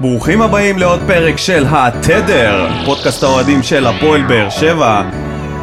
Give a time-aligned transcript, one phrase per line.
[0.00, 5.02] ברוכים הבאים לעוד פרק של התדר, פודקאסט האוהדים של הפועל באר שבע.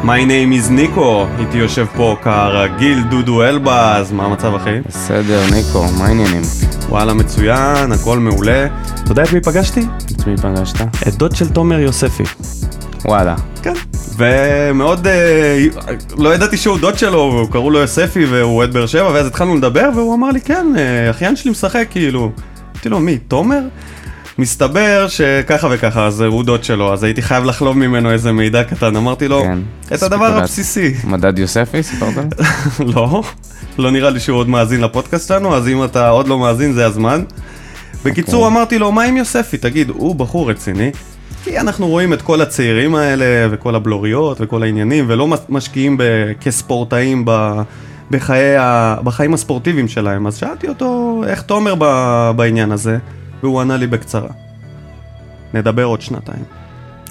[0.04, 4.80] My name is ניקו, איתי יושב פה כרגיל דודו אלבז, מה המצב אחי?
[4.88, 6.42] בסדר, ניקו, מה העניינים?
[6.88, 8.66] וואלה מצוין, הכל מעולה.
[9.02, 9.80] אתה יודע את מי פגשתי?
[9.80, 10.80] את מי פגשת?
[11.08, 12.22] את דוד של תומר יוספי.
[13.04, 13.34] וואלה.
[13.62, 13.74] כן.
[14.16, 15.64] ומאוד, אה,
[16.18, 19.90] לא ידעתי שהוא דוד שלו, קראו לו יוספי והוא אוהד באר שבע, ואז התחלנו לדבר
[19.94, 22.30] והוא אמר לי, כן, אה, אחיין שלי משחק, כאילו.
[22.72, 23.60] אמרתי לו, מי, תומר?
[24.38, 28.96] מסתבר שככה וככה, אז הוא דוד שלו, אז הייתי חייב לחלוב ממנו איזה מידע קטן,
[28.96, 29.58] אמרתי לו, כן.
[29.94, 30.24] את הדבר.
[30.38, 30.94] הבסיסי.
[31.04, 32.34] מדד יוספי, סיפרת?
[32.94, 33.22] לא,
[33.78, 36.86] לא נראה לי שהוא עוד מאזין לפודקאסט שלנו, אז אם אתה עוד לא מאזין זה
[36.86, 37.22] הזמן.
[38.04, 38.56] בקיצור, אוקיי.
[38.58, 39.56] אמרתי לו, מה עם יוספי?
[39.58, 40.90] תגיד, הוא בחור רציני.
[41.44, 46.02] כי אנחנו רואים את כל הצעירים האלה, וכל הבלוריות, וכל העניינים, ולא מש- משקיעים ב-
[46.40, 47.52] כספורטאים ב...
[48.10, 48.96] בחיי ה...
[49.04, 50.26] בחיים הספורטיביים שלהם.
[50.26, 51.84] אז שאלתי אותו, איך תומר ב...
[52.36, 52.98] בעניין הזה?
[53.42, 54.28] והוא ענה לי בקצרה.
[55.54, 56.42] נדבר עוד שנתיים.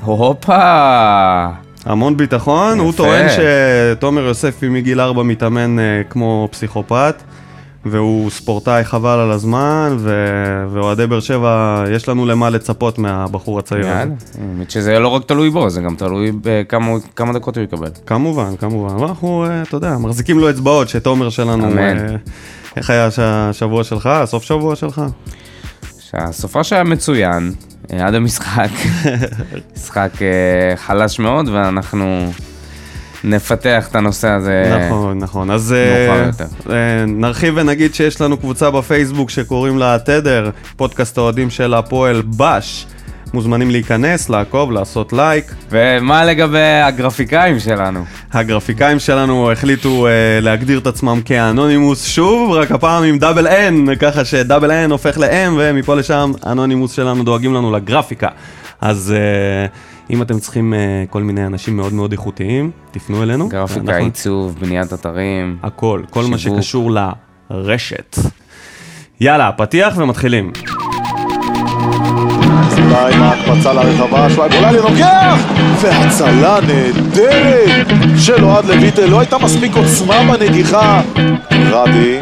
[0.01, 1.47] הופה!
[1.85, 2.97] המון ביטחון, הוא יפה.
[2.97, 7.23] טוען שתומר יוספי מגיל 4 מתאמן אה, כמו פסיכופת,
[7.85, 13.87] והוא ספורטאי חבל על הזמן, ו- ואוהדי באר שבע, יש לנו למה לצפות מהבחור הצעיר
[13.87, 13.97] הזה.
[14.41, 17.89] האמת שזה לא רק תלוי בו, זה גם תלוי בכמה כמה דקות הוא יקבל.
[18.05, 21.79] כמובן, כמובן, אבל אנחנו, אה, אתה יודע, מחזיקים לו אצבעות שתומר שלנו, אמן.
[21.99, 22.15] אה,
[22.77, 25.01] איך היה הש- השבוע שלך, הסוף שבוע שלך?
[26.11, 27.53] שהסופה שהיה מצוין,
[27.93, 28.69] אה, עד המשחק.
[29.75, 32.31] משחק אה, חלש מאוד, ואנחנו
[33.23, 34.85] נפתח את הנושא הזה.
[34.87, 35.51] נכון, נכון.
[35.51, 35.75] אז
[36.07, 36.73] מאוחר יותר.
[36.73, 42.85] אה, נרחיב ונגיד שיש לנו קבוצה בפייסבוק שקוראים לה תדר, פודקאסט האוהדים של הפועל בש.
[43.33, 45.53] מוזמנים להיכנס, לעקוב, לעשות לייק.
[45.69, 48.03] ומה לגבי הגרפיקאים שלנו?
[48.33, 50.11] הגרפיקאים שלנו החליטו אה,
[50.41, 55.51] להגדיר את עצמם כאנונימוס שוב, רק הפעם עם דאבל N, ככה שדאבל N הופך ל-M,
[55.57, 58.27] ומפה לשם אנונימוס שלנו דואגים לנו לגרפיקה.
[58.81, 59.65] אז אה,
[60.09, 63.49] אם אתם צריכים אה, כל מיני אנשים מאוד מאוד איכותיים, תפנו אלינו.
[63.49, 65.57] גרפיקה, ואנחנו- עיצוב, בניית אתרים.
[65.63, 66.57] הכל, כל מה שיווק.
[66.61, 66.91] שקשור
[67.51, 68.15] לרשת.
[69.21, 70.51] יאללה, פתיח ומתחילים.
[72.87, 75.35] אזולאי עם ההקפצה לרחבה, שוואי גוללי לוקח!
[75.81, 77.87] והצלה נהדרת
[78.17, 81.01] של אוהד לויטל, לא הייתה מספיק עוצמה בנגיחה.
[81.51, 82.19] רדי,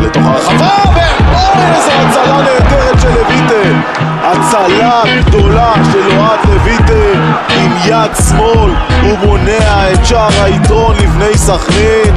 [0.00, 3.74] לתוך הרחבה, ואוי איזה הצלה נהדרת של לויטל!
[4.22, 7.20] הצלה גדולה של אוהד לויטל
[7.56, 8.70] עם יד שמאל,
[9.02, 12.14] הוא מונע את שער היתרון לבני סכנין.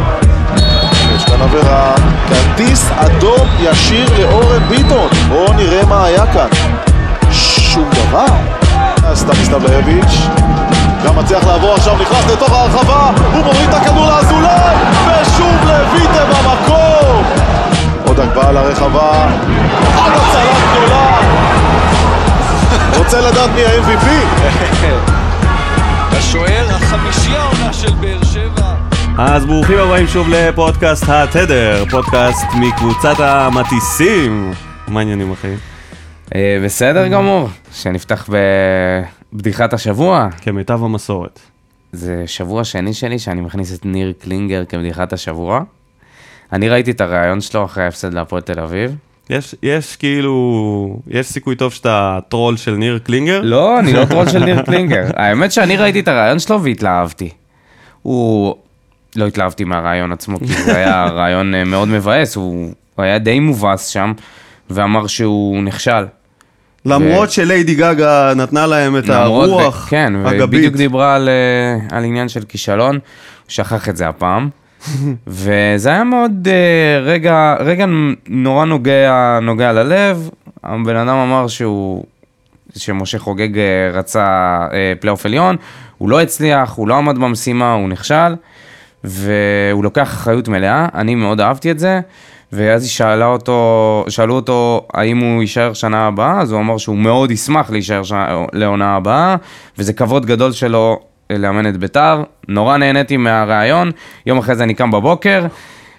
[1.16, 1.96] יש כאן עבירה,
[2.30, 5.08] כרטיס אדום ישיר לאורן ביטון.
[5.30, 6.77] בואו נראה מה היה כאן.
[7.78, 8.26] שום דבר.
[9.14, 10.28] סתם מסתבלביץ',
[11.06, 17.24] גם מצליח לעבור עכשיו, נכנס לתוך הרחבה, הוא מוריד את הכדור לאזולאי, ושוב לויטה במקום.
[18.06, 19.30] עוד הגבהה לרחבה,
[19.96, 21.18] עוד הצלה גדולה.
[22.98, 24.08] רוצה לדעת מי ה-MVP?
[26.18, 28.74] השוער החמישי העונה של באר שבע.
[29.18, 34.54] אז ברוכים הבאים שוב לפודקאסט התדר, פודקאסט מקבוצת המטיסים.
[34.88, 35.77] מה העניינים אחי?
[36.36, 38.30] אה, בסדר גמור, שנפתח
[39.34, 40.30] בבדיחת השבוע.
[40.42, 41.40] כמיטב המסורת.
[41.92, 45.62] זה שבוע שני שלי שאני מכניס את ניר קלינגר כבדיחת השבוע.
[46.54, 48.96] אני ראיתי את הריאיון שלו אחרי ההפסד להפועל תל אביב.
[49.30, 53.42] יש, יש כאילו, יש סיכוי טוב שאתה טרול של ניר קלינגר?
[53.44, 55.04] לא, אני לא טרול של ניר קלינגר.
[55.16, 57.30] האמת שאני ראיתי את הריאיון שלו והתלהבתי.
[58.02, 58.56] הוא...
[59.16, 63.40] לא התלהבתי מהריאיון עצמו, כי זה היה ריאיון אה, מאוד מבאס, הוא, הוא היה די
[63.40, 64.14] מבואס שם,
[64.70, 66.06] ואמר שהוא נכשל.
[66.88, 70.42] למרות שליידי גגה נתנה להם את הרוח כן, הגבית.
[70.42, 73.02] ובדיוק דיברה על, אה, על עניין של כישלון, הוא
[73.48, 74.50] שכח את זה הפעם.
[75.28, 77.86] וזה היה מאוד אה, רגע, רגע
[78.28, 80.30] נורא נוגע, נוגע ללב.
[80.64, 82.04] הבן אדם אמר שהוא,
[82.76, 84.58] שמשה חוגג אה, רצה
[85.00, 85.56] פלייאוף עליון,
[85.98, 88.36] הוא לא הצליח, הוא לא עמד במשימה, הוא נכשל,
[89.04, 92.00] והוא לוקח אחריות מלאה, אני מאוד אהבתי את זה.
[92.52, 96.98] ואז היא שאלה אותו, שאלו אותו האם הוא יישאר שנה הבאה, אז הוא אמר שהוא
[96.98, 99.36] מאוד ישמח להישאר שנה, לעונה הבאה,
[99.78, 101.00] וזה כבוד גדול שלו
[101.32, 102.24] אה, לאמן את ביתר.
[102.48, 103.92] נורא נהניתי מהרעיון,
[104.26, 105.46] יום אחרי זה אני קם בבוקר,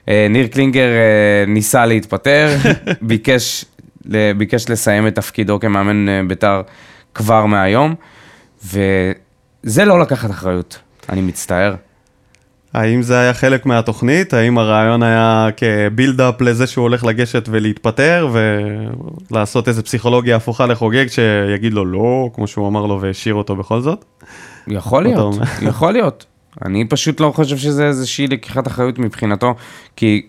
[0.09, 2.57] אה, ניר קלינגר אה, ניסה להתפטר,
[3.03, 3.65] ביקש,
[4.37, 6.63] ביקש לסיים את תפקידו כמאמן ביתר
[7.15, 7.95] כבר מהיום,
[8.65, 10.79] וזה לא לקחת אחריות,
[11.09, 11.75] אני מצטער.
[12.75, 14.35] האם זה היה חלק מהתוכנית?
[14.35, 18.29] האם הרעיון היה כ build-up לזה שהוא הולך לגשת ולהתפטר
[19.31, 23.81] ולעשות איזה פסיכולוגיה הפוכה לחוגג שיגיד לו לא, כמו שהוא אמר לו והשאיר אותו בכל
[23.81, 24.05] זאת?
[24.67, 25.35] יכול להיות?
[25.71, 26.27] יכול להיות.
[26.65, 29.55] אני פשוט לא חושב שזה איזושהי לקיחת אחריות מבחינתו,
[29.97, 30.27] כי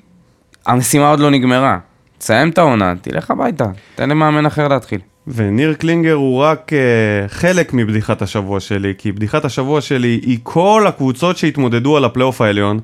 [0.66, 1.80] המשימה עוד לא נגמרה.
[2.18, 3.66] תסיים את העונה, תלך הביתה,
[3.96, 5.00] תן למאמן אחר להתחיל.
[5.36, 10.86] וניר קלינגר הוא רק אה, חלק מבדיחת השבוע שלי, כי בדיחת השבוע שלי היא כל
[10.88, 12.80] הקבוצות שהתמודדו על הפלייאוף העליון.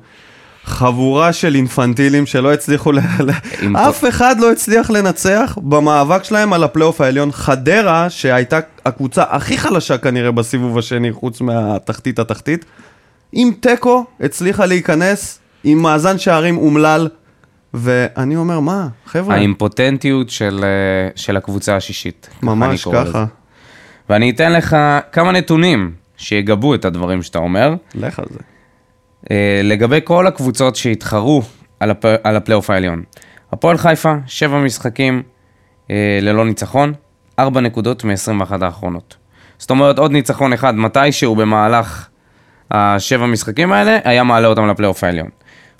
[0.64, 2.98] חבורה של אינפנטילים שלא הצליחו, ל...
[3.62, 7.32] עם אף אחד לא הצליח לנצח במאבק שלהם על הפלייאוף העליון.
[7.32, 12.64] חדרה, שהייתה הקבוצה הכי חלשה כנראה בסיבוב השני, חוץ מהתחתית התחתית,
[13.32, 17.08] עם תיקו הצליחה להיכנס עם מאזן שערים אומלל,
[17.76, 22.28] ואני אומר, מה, חבר'ה, האימפוטנטיות של, אה, של הקבוצה השישית.
[22.42, 22.88] ממש.
[22.92, 23.24] ככה.
[24.10, 24.76] ואני אתן לך
[25.12, 27.74] כמה נתונים שיגבו את הדברים שאתה אומר.
[27.94, 28.38] לך על זה.
[29.30, 31.42] אה, לגבי כל הקבוצות שהתחרו
[31.80, 32.04] על, הפ...
[32.24, 33.02] על הפלייאוף העליון.
[33.52, 35.22] הפועל חיפה, שבע משחקים
[35.90, 36.92] אה, ללא ניצחון,
[37.38, 39.16] ארבע נקודות מ-21 האחרונות.
[39.58, 42.08] זאת אומרת, עוד ניצחון אחד מתישהו במהלך
[42.70, 45.28] השבע משחקים האלה, היה מעלה אותם לפלייאוף העליון.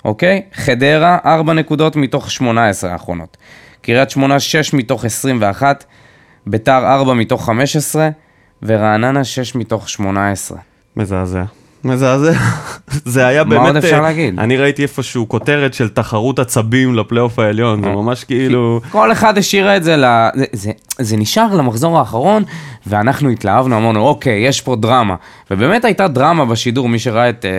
[0.07, 0.43] אוקיי?
[0.53, 3.37] חדרה, ארבע נקודות מתוך 18 האחרונות.
[3.83, 5.85] קריית שמונה, שש מתוך 21,
[6.47, 8.09] ביתר, ארבע מתוך 15,
[8.63, 10.59] ורעננה, שש מתוך 18.
[10.97, 11.45] מזעזע.
[11.87, 12.33] מזעזע.
[13.05, 13.67] זה היה מה באמת...
[13.67, 14.39] עוד אפשר אה, להגיד?
[14.39, 17.91] אני ראיתי איפשהו כותרת של תחרות עצבים לפלייאוף העליון, אה.
[17.91, 18.81] זה ממש כאילו...
[18.91, 20.05] כל אחד השאיר את זה, ל...
[20.35, 22.43] זה, זה, זה נשאר למחזור האחרון,
[22.87, 25.15] ואנחנו התלהבנו, אמרנו, אוקיי, יש פה דרמה.
[25.51, 27.51] ובאמת הייתה דרמה בשידור, מי שראה את אה,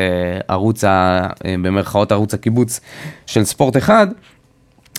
[0.48, 2.80] ערוץ, ה, אה, במרכאות ערוץ הקיבוץ
[3.26, 4.08] של ספורט אחד,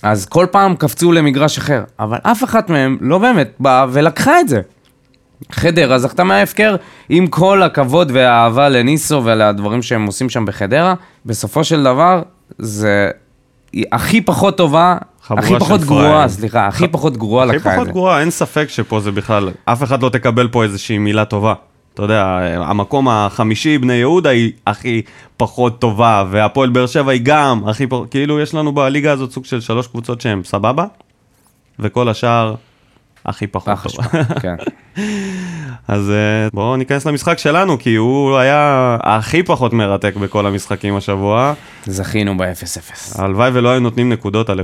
[0.03, 4.49] אז כל פעם קפצו למגרש אחר, אבל אף אחת מהם לא באמת באה ולקחה את
[4.49, 4.61] זה.
[5.53, 6.77] חדרה זכתה מההפקר,
[7.09, 10.95] עם כל הכבוד והאהבה לניסו ולדברים שהם עושים שם בחדרה,
[11.27, 12.23] בסופו של דבר
[12.59, 13.11] זה
[13.73, 14.97] היא הכי פחות טובה,
[15.31, 15.81] הכי פחות.
[15.81, 17.93] גרועה, סליחה, הכי פחות גרועה הכי לקחה את פחות זה.
[17.93, 19.51] גרועה, אין ספק שפה זה בכלל...
[19.65, 21.55] אף אחד לא תקבל פה איזושהי מילה טובה.
[21.95, 25.03] אתה יודע, המקום החמישי, בני יהודה, היא הכי
[25.37, 28.11] פחות טובה, והפועל באר שבע היא גם הכי פחות...
[28.11, 30.85] כאילו, יש לנו בליגה הזאת סוג של שלוש קבוצות שהן סבבה,
[31.79, 32.55] וכל השאר
[33.29, 34.25] הכי פחות פח טובה.
[34.25, 34.55] כן.
[35.89, 41.53] אז אה, בואו ניכנס למשחק שלנו, כי הוא היה הכי פחות מרתק בכל המשחקים השבוע.
[41.87, 43.23] זכינו ב-0-0.
[43.23, 44.63] הלוואי ולא היו נותנים נקודות על 0-0,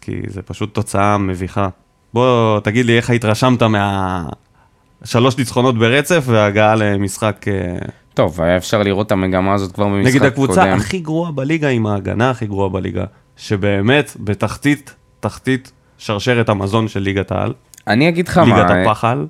[0.00, 1.68] כי זה פשוט תוצאה מביכה.
[2.14, 7.46] בוא תגיד לי איך התרשמת מהשלוש ניצחונות ברצף והגעה למשחק...
[7.48, 7.78] אה,
[8.14, 10.32] טוב, היה אפשר לראות את המגמה הזאת כבר במשחק נגיד קודם.
[10.32, 13.04] הקבוצה הכי גרועה בליגה עם ההגנה הכי גרועה בליגה,
[13.36, 17.52] שבאמת בתחתית, תחתית שרשרת המזון של ליגת העל,
[17.86, 19.26] אני אגיד לך ליגת מה, הפחל.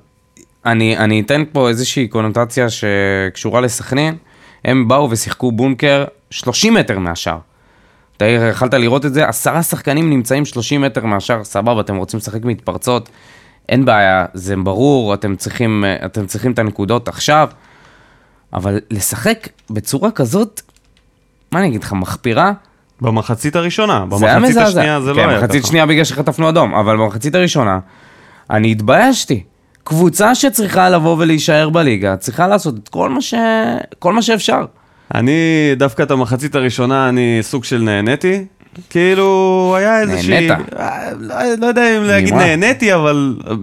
[0.65, 4.15] אני, אני אתן פה איזושהי קונוטציה שקשורה לסכנין.
[4.65, 7.37] הם באו ושיחקו בונקר 30 מטר מהשאר.
[8.17, 12.45] אתה יכלת לראות את זה, עשרה שחקנים נמצאים 30 מטר מהשאר, סבבה, אתם רוצים לשחק
[12.45, 13.09] מתפרצות,
[13.69, 17.49] אין בעיה, זה ברור, אתם צריכים, אתם צריכים את הנקודות עכשיו,
[18.53, 20.61] אבל לשחק בצורה כזאת,
[21.51, 22.51] מה אני אגיד לך, מחפירה,
[23.01, 24.57] במחצית הראשונה, זה היה במחצית.
[24.57, 25.69] השנייה זה לא כן, היה במחצית ככה.
[25.69, 27.79] שנייה בגלל שחטפנו אדום, אבל במחצית הראשונה,
[28.49, 29.43] אני התביישתי.
[29.83, 33.33] קבוצה שצריכה לבוא ולהישאר בליגה, צריכה לעשות את כל מה, ש...
[33.99, 34.65] כל מה שאפשר.
[35.15, 35.31] אני,
[35.77, 38.45] דווקא את המחצית הראשונה, אני סוג של נהניתי.
[38.89, 40.47] כאילו, היה איזושהי...
[40.47, 40.69] נהנית?
[40.79, 42.45] אה, לא, לא יודע אם להגיד ממה?
[42.45, 43.53] נהניתי, אבל אה,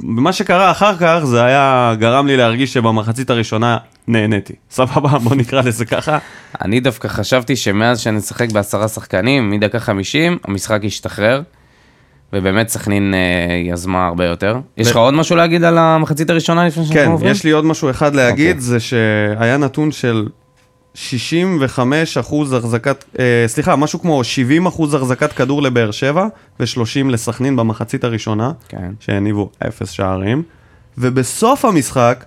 [0.00, 3.78] מה שקרה אחר כך, זה היה, גרם לי להרגיש שבמחצית הראשונה
[4.08, 4.52] נהניתי.
[4.70, 6.18] סבבה, בוא נקרא לזה ככה.
[6.62, 11.42] אני דווקא חשבתי שמאז שנשחק בעשרה שחקנים, מדקה 50, המשחק ישתחרר,
[12.32, 14.60] ובאמת סכנין אה, יזמה הרבה יותר.
[14.76, 17.30] יש לך עוד משהו להגיד על המחצית הראשונה לפני שאנחנו כן, עוברים?
[17.30, 18.60] יש לי עוד משהו אחד להגיד, אוקיי.
[18.60, 20.26] זה שהיה נתון של
[20.94, 26.26] 65 אחוז החזקת, אה, סליחה, משהו כמו 70 אחוז החזקת כדור לבאר שבע
[26.60, 28.92] ו-30 לסכנין במחצית הראשונה, כן.
[29.00, 30.42] שהניבו אפס שערים,
[30.98, 32.24] ובסוף המשחק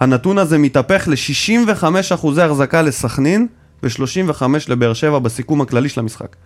[0.00, 1.84] הנתון הזה מתהפך ל-65
[2.14, 3.46] אחוזי החזקה לסכנין
[3.82, 6.36] ו-35 לבאר שבע בסיכום הכללי של המשחק.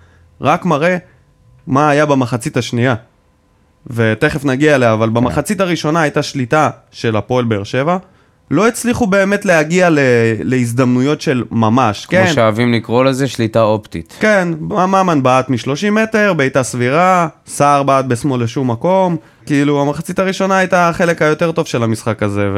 [0.40, 0.97] רק מראה
[1.68, 2.94] מה היה במחצית השנייה.
[3.87, 7.96] ותכף נגיע אליה, אבל במחצית הראשונה הייתה שליטה של הפועל באר שבע.
[8.50, 9.98] לא הצליחו באמת להגיע ל-
[10.42, 14.16] להזדמנויות של ממש, כמו כן, שאוהבים לקרוא לזה, שליטה אופטית.
[14.20, 19.16] כן, ממן בעט מ-30 מטר, בעיטה סבירה, סער בעט בשמאל לשום מקום.
[19.46, 22.48] כאילו, המחצית הראשונה הייתה החלק היותר טוב של המשחק הזה,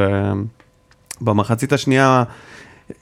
[1.21, 2.23] ובמחצית השנייה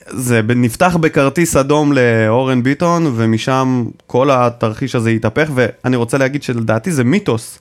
[0.07, 6.91] זה נפתח בכרטיס אדום לאורן ביטון, ומשם כל התרחיש הזה התהפך, ואני רוצה להגיד שלדעתי
[6.91, 7.59] זה מיתוס.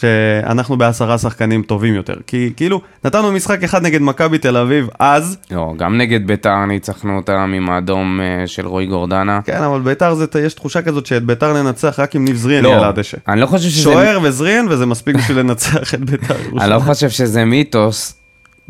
[0.00, 2.14] שאנחנו בעשרה שחקנים טובים יותר.
[2.26, 7.16] כי כאילו, נתנו משחק אחד נגד מכבי תל אביב אז, לא, גם נגד ביתר ניצחנו
[7.16, 9.40] אותם עם האדום אה, של רועי גורדנה.
[9.44, 12.68] כן, אבל ביתר זה, יש תחושה כזאת שאת ביתר ננצח רק עם ניב זריאן לא,
[12.68, 13.18] יהיה על הדשא.
[13.28, 13.82] אני לא חושב שזה...
[13.82, 16.34] שוער וזריאן, וזה מספיק בשביל לנצח את ביתר.
[16.60, 18.19] אני לא חושב שזה מיתוס,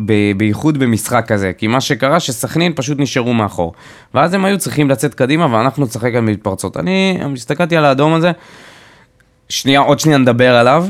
[0.04, 3.72] ב- בייחוד במשחק כזה, כי מה שקרה שסכנין פשוט נשארו מאחור.
[4.14, 6.76] ואז הם היו צריכים לצאת קדימה ואנחנו נשחק על מתפרצות.
[6.76, 8.32] אני הסתכלתי על האדום הזה,
[9.48, 10.86] שנייה, עוד שנייה נדבר עליו.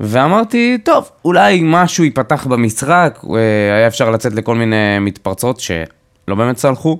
[0.00, 6.56] ואמרתי, טוב, אולי משהו ייפתח במשחק, אה, היה אפשר לצאת לכל מיני מתפרצות שלא באמת
[6.56, 6.98] צלחו.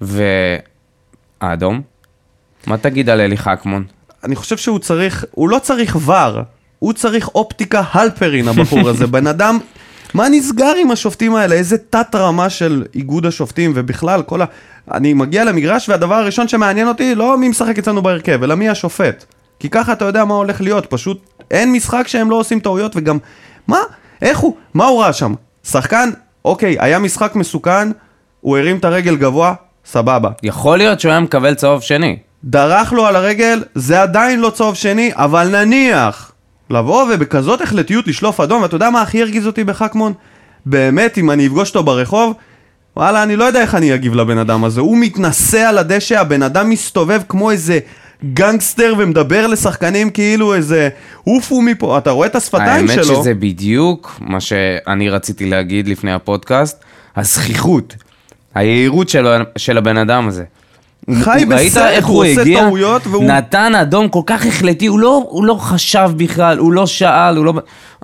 [0.00, 1.80] והאדום,
[2.66, 3.84] מה תגיד על אלי חכמון?
[4.24, 6.40] אני חושב שהוא צריך, הוא לא צריך ור,
[6.78, 9.58] הוא צריך אופטיקה הלפרין הבחור הזה, בן אדם,
[10.14, 11.54] מה נסגר עם השופטים האלה?
[11.54, 14.44] איזה תת רמה של איגוד השופטים ובכלל כל ה...
[14.92, 19.24] אני מגיע למגרש והדבר הראשון שמעניין אותי לא מי משחק אצלנו בהרכב, אלא מי השופט.
[19.58, 23.18] כי ככה אתה יודע מה הולך להיות, פשוט אין משחק שהם לא עושים טעויות וגם...
[23.66, 23.78] מה?
[24.22, 24.56] איך הוא?
[24.74, 25.34] מה הוא ראה שם?
[25.64, 26.10] שחקן?
[26.44, 27.88] אוקיי, היה משחק מסוכן,
[28.40, 29.54] הוא הרים את הרגל גבוה,
[29.84, 30.30] סבבה.
[30.42, 32.18] יכול להיות שהוא היה מקבל צהוב שני.
[32.44, 36.31] דרך לו על הרגל, זה עדיין לא צהוב שני, אבל נניח,
[36.72, 40.12] לבוא ובכזאת החלטיות לשלוף אדום, ואתה יודע מה הכי הרגיז אותי בחכמון?
[40.66, 42.34] באמת, אם אני אפגוש אותו ברחוב,
[42.96, 44.80] וואלה, אני לא יודע איך אני אגיב לבן אדם הזה.
[44.80, 47.78] הוא מתנשא על הדשא, הבן אדם מסתובב כמו איזה
[48.24, 50.88] גנגסטר ומדבר לשחקנים כאילו איזה
[51.24, 52.94] עופו מפה, אתה רואה את השפתיים שלו.
[52.94, 56.84] האמת שזה בדיוק מה שאני רציתי להגיד לפני הפודקאסט,
[57.16, 57.96] הזכיחות,
[58.54, 59.26] היהירות של,
[59.56, 60.44] של הבן אדם הזה.
[61.10, 63.24] חי בסרט, הוא עושה הגיע, טעויות והוא...
[63.24, 67.44] נתן אדום כל כך החלטי, הוא לא, הוא לא חשב בכלל, הוא לא שאל, הוא
[67.44, 67.52] לא...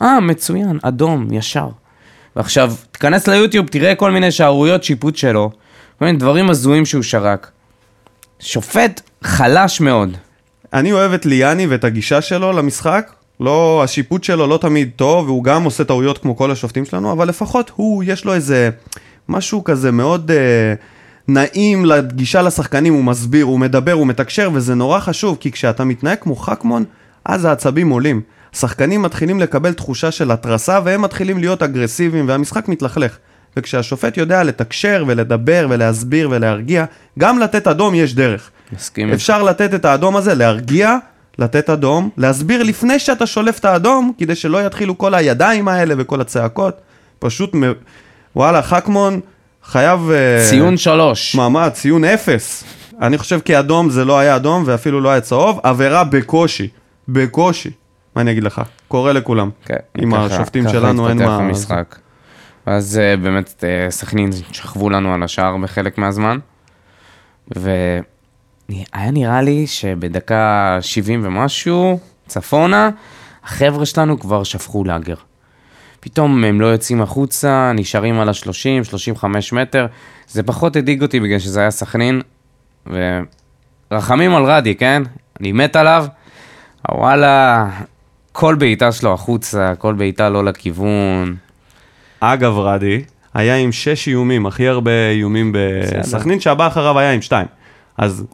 [0.02, 1.68] אה, מצוין, אדום, ישר.
[2.36, 5.50] ועכשיו, תיכנס ליוטיוב, תראה כל מיני שערוריות שיפוט שלו,
[5.98, 7.50] כל מיני דברים הזויים שהוא שרק.
[8.40, 10.16] שופט חלש מאוד.
[10.72, 13.12] אני אוהב את ליאני ואת הגישה שלו למשחק.
[13.40, 17.28] לא, השיפוט שלו לא תמיד טוב, והוא גם עושה טעויות כמו כל השופטים שלנו, אבל
[17.28, 18.70] לפחות הוא, יש לו איזה
[19.28, 20.74] משהו כזה מאוד אה,
[21.28, 26.18] נעים לגישה לשחקנים, הוא מסביר, הוא מדבר, הוא מתקשר, וזה נורא חשוב, כי כשאתה מתנהג
[26.20, 26.84] כמו חכמון,
[27.24, 28.20] אז העצבים עולים.
[28.52, 33.16] שחקנים מתחילים לקבל תחושה של התרסה, והם מתחילים להיות אגרסיביים, והמשחק מתלכלך.
[33.56, 36.84] וכשהשופט יודע לתקשר ולדבר ולהסביר ולהרגיע,
[37.18, 38.50] גם לתת אדום יש דרך.
[38.72, 39.12] מסכים.
[39.12, 40.96] אפשר לתת את האדום הזה, להרגיע,
[41.38, 46.20] לתת אדום, להסביר לפני שאתה שולף את האדום, כדי שלא יתחילו כל הידיים האלה וכל
[46.20, 46.74] הצעקות.
[47.18, 47.62] פשוט, מ...
[48.36, 49.20] וואלה, חכמון
[49.68, 50.10] חייב...
[50.10, 51.34] אה, ציון שלוש.
[51.34, 52.64] מעמד, ציון אפס.
[53.02, 56.68] אני חושב כי אדום זה לא היה אדום ואפילו לא היה צהוב, עבירה בקושי,
[57.08, 57.70] בקושי.
[58.16, 58.62] מה אני אגיד לך?
[58.88, 59.50] קורא לכולם.
[59.64, 61.36] כן, עם ככה- השופטים ככה שלנו אין מה...
[61.36, 61.96] המשחק.
[62.66, 66.38] אז אה, באמת אה, סכנין שכבו לנו על השער בחלק מהזמן,
[67.56, 68.02] והיה
[69.12, 72.90] נראה לי שבדקה 70 ומשהו, צפונה,
[73.44, 75.14] החבר'ה שלנו כבר שפכו לאגר.
[76.00, 79.86] פתאום הם לא יוצאים החוצה, נשארים על ה-30, 35 מטר.
[80.28, 82.20] זה פחות הדאיג אותי בגלל שזה היה סכנין,
[83.90, 85.02] ורחמים על רדי, כן?
[85.40, 86.06] אני מת עליו.
[86.90, 87.66] וואלה,
[88.32, 91.36] כל בעיטה שלו החוצה, כל בעיטה לא לכיוון.
[92.20, 93.02] אגב, רדי,
[93.34, 97.46] היה עם שש איומים, הכי הרבה איומים בסכנין, שהבא אחריו היה עם שתיים.
[97.98, 98.24] אז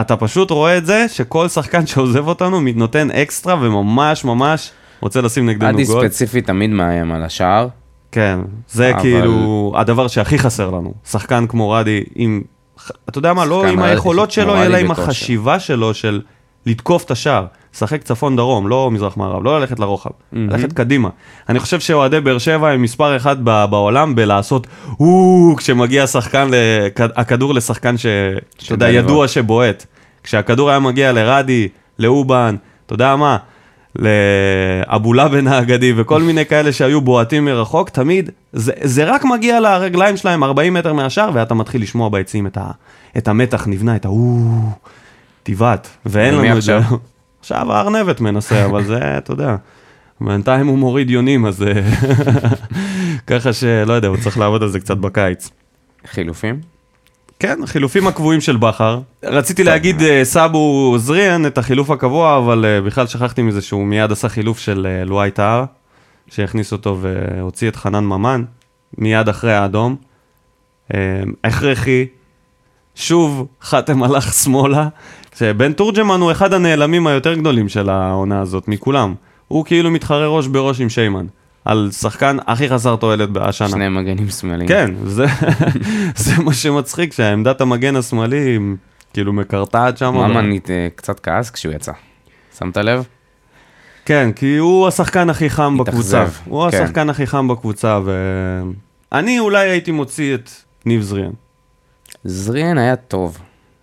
[0.00, 4.72] אתה פשוט רואה את זה שכל שחקן שעוזב אותנו נותן אקסטרה וממש ממש
[5.06, 6.08] רוצה לשים נגדנו גול.
[6.08, 7.68] ספציפית תמיד מאיים על השער.
[8.12, 10.94] כן, זה אבל- כאילו הדבר שהכי חסר לנו.
[11.10, 12.42] שחקן כמו רדי, עם,
[13.08, 14.90] אתה יודע מה, לא עם היכולות שלו, אלא עם.
[14.90, 16.20] החשיבה שלו של
[16.66, 17.46] לתקוף את השער.
[17.74, 21.08] לשחק צפון-דרום, לא מזרח-מערב, לא ללכת לרוחב, ללכת קדימה.
[21.48, 24.66] אני חושב שאוהדי באר שבע הם מספר אחד ב- בעולם בלעשות
[25.00, 28.06] וואו כשמגיע שחקן, לכ- הכדור לשחקן ש...
[28.64, 29.28] אתה יודע, ידוע.
[29.28, 29.86] שבועט.
[30.22, 33.36] כשהכדור היה מגיע לרדי, לאובן, אתה יודע מה?
[33.98, 40.16] לאבו לבן האגדי וכל מיני כאלה שהיו בועטים מרחוק, תמיד, זה, זה רק מגיע לרגליים
[40.16, 42.70] שלהם 40 מטר מהשאר, ואתה מתחיל לשמוע ביציעים את, ה,
[43.16, 44.70] את המתח נבנה, את ההוא,
[45.42, 46.76] תבעט, ואין לנו את זה.
[46.76, 46.98] עכשיו?
[47.40, 49.56] עכשיו הארנבת מנסה, אבל זה, אתה יודע,
[50.20, 51.72] בינתיים הוא מוריד יונים, אז אה,
[53.30, 55.50] ככה שלא יודע, הוא צריך לעבוד על זה קצת בקיץ.
[56.06, 56.75] חילופים?
[57.38, 59.00] כן, החילופים הקבועים של בכר.
[59.22, 64.12] רציתי להגיד אה, סאבו זריאן, את החילוף הקבוע, אבל אה, בכלל שכחתי מזה שהוא מיד
[64.12, 65.64] עשה חילוף של אה, לואי טהר,
[66.28, 68.44] שהכניס אותו והוציא את חנן ממן,
[68.98, 69.96] מיד אחרי האדום.
[71.44, 72.06] הכרחי,
[72.94, 74.88] שוב חתם הלך שמאלה,
[75.38, 79.14] שבן תורג'מן הוא אחד הנעלמים היותר גדולים של העונה הזאת, מכולם.
[79.48, 81.26] הוא כאילו מתחרה ראש בראש עם שיימן,
[81.66, 83.68] על שחקן הכי חסר תועלת השנה.
[83.68, 84.68] שני מגנים שמאליים.
[84.68, 85.26] כן, זה,
[86.24, 88.58] זה מה שמצחיק, שעמדת המגן השמאלי
[89.12, 90.14] כאילו מקרטעת שם.
[90.14, 91.92] ממן אה, קצת כעס כשהוא יצא.
[92.58, 93.04] שמת לב?
[94.04, 96.40] כן, כי הוא השחקן הכי חם התאכזב, בקבוצה.
[96.44, 96.82] הוא כן.
[96.82, 98.00] השחקן הכי חם בקבוצה,
[99.12, 100.50] ואני אולי הייתי מוציא את
[100.86, 101.30] ניב זריאן.
[102.24, 103.38] זריאן היה טוב.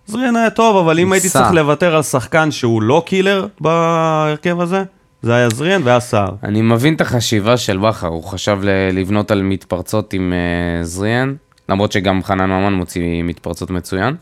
[0.06, 1.42] זריאן היה טוב, אבל אם הייתי סער.
[1.42, 4.82] צריך לוותר על שחקן שהוא לא קילר בהרכב הזה,
[5.24, 6.34] זה היה זריאן והיה סער.
[6.42, 8.58] אני מבין את החשיבה של בכר, הוא חשב
[8.92, 11.34] לבנות על מתפרצות עם אה, זריאן,
[11.68, 14.14] למרות שגם חנן ממן מוציא מתפרצות מצוין,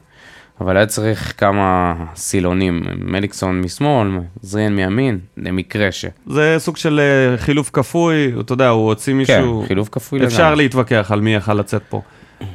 [0.61, 4.09] אבל היה צריך כמה סילונים, מליקסון משמאל,
[4.43, 6.05] זריאן מימין, למקרה ש...
[6.27, 9.61] זה סוג של אה, חילוף כפוי, אתה יודע, הוא הוציא מישהו...
[9.61, 10.35] כן, חילוף כפוי לגמרי.
[10.35, 12.03] אפשר להתווכח על מי יכל לצאת פה.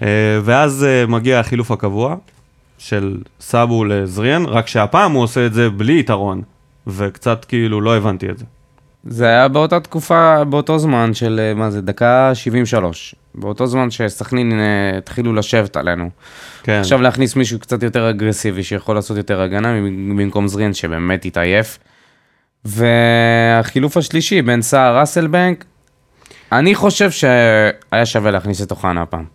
[0.02, 0.08] אה,
[0.44, 2.16] ואז מגיע החילוף הקבוע
[2.78, 6.42] של סאבו לזריאן, רק שהפעם הוא עושה את זה בלי יתרון,
[6.88, 8.46] וקצת כאילו לא הבנתי את זה.
[9.04, 13.16] זה היה באותה תקופה, באותו זמן של, אה, מה זה, דקה 73.
[13.36, 16.10] באותו זמן שסכנין אה, התחילו לשבת עלינו.
[16.64, 16.80] כן.
[16.80, 19.74] עכשיו להכניס מישהו קצת יותר אגרסיבי, שיכול לעשות יותר הגנה,
[20.18, 21.80] במקום זריאן שבאמת התעייף.
[22.66, 25.66] והחילוף השלישי בין סער ראסלבנק,
[26.52, 29.26] אני חושב שהיה שווה להכניס את אוחנה הפעם.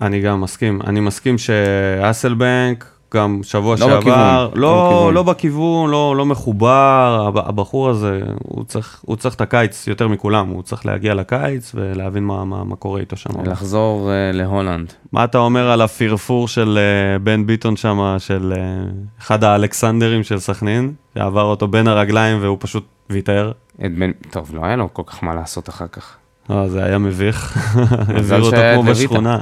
[0.00, 0.80] אני גם מסכים.
[0.86, 5.14] אני מסכים שאסלבנק, גם שבוע לא שעבר, בכיוון, לא לא, בכיוון.
[5.14, 10.08] לא בכיוון, לא, לא מחובר, הב- הבחור הזה, הוא צריך, הוא צריך את הקיץ יותר
[10.08, 13.30] מכולם, הוא צריך להגיע לקיץ ולהבין מה, מה, מה קורה איתו שם.
[13.44, 14.92] לחזור אה, להולנד.
[15.12, 18.90] מה אתה אומר על הפרפור של אה, בן ביטון שם, של אה,
[19.20, 23.52] אחד האלכסנדרים של סכנין, שעבר אותו בין הרגליים והוא פשוט ויתר?
[23.78, 24.10] בן...
[24.30, 26.16] טוב, לא היה לו כל כך מה לעשות אחר כך.
[26.50, 27.56] אה, זה היה מביך,
[28.08, 28.82] העבירו אותו כמו.
[28.82, 29.38] בשכונה.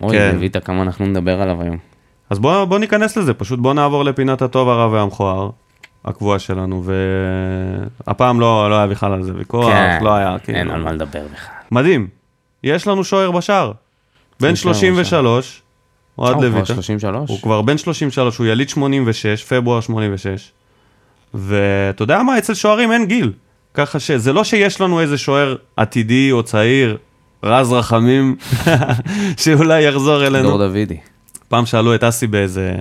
[0.00, 0.34] אוי, כן.
[0.36, 1.89] לויטה, כמה אנחנו נדבר עליו היום.
[2.30, 5.50] אז בוא, בוא ניכנס לזה, פשוט בוא נעבור לפינת הטוב, הרע והמכוער,
[6.04, 6.84] הקבועה שלנו,
[8.06, 9.68] והפעם לא, לא היה בכלל על זה ויכוח,
[10.00, 10.58] לא היה, כאילו.
[10.58, 11.54] אין על מה לדבר בכלל.
[11.70, 12.08] מדהים,
[12.64, 13.72] יש לנו שוער בשער,
[14.40, 15.62] בן שוער 33,
[16.18, 17.30] אוהד אה, הוא כבר לויטה, 33?
[17.30, 20.52] הוא כבר בן 33, הוא יליד 86, פברואר 86,
[21.34, 23.32] ואתה יודע מה, אצל שוערים אין גיל,
[23.74, 26.96] ככה שזה לא שיש לנו איזה שוער עתידי או צעיר,
[27.42, 28.36] רז רחמים,
[29.42, 30.48] שאולי יחזור אלינו.
[30.48, 30.96] דור דוידי.
[31.50, 32.74] פעם שאלו את אסי באיזה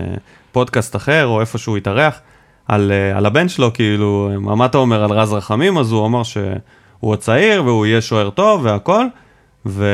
[0.51, 2.19] פודקאסט אחר, או איפה שהוא התארח,
[2.67, 5.77] על, אה, על הבן שלו, כאילו, מה אתה אומר על רז רחמים?
[5.77, 6.51] אז הוא אמר שהוא
[6.99, 9.05] עוד צעיר והוא יהיה שוער טוב והכל,
[9.65, 9.85] ו...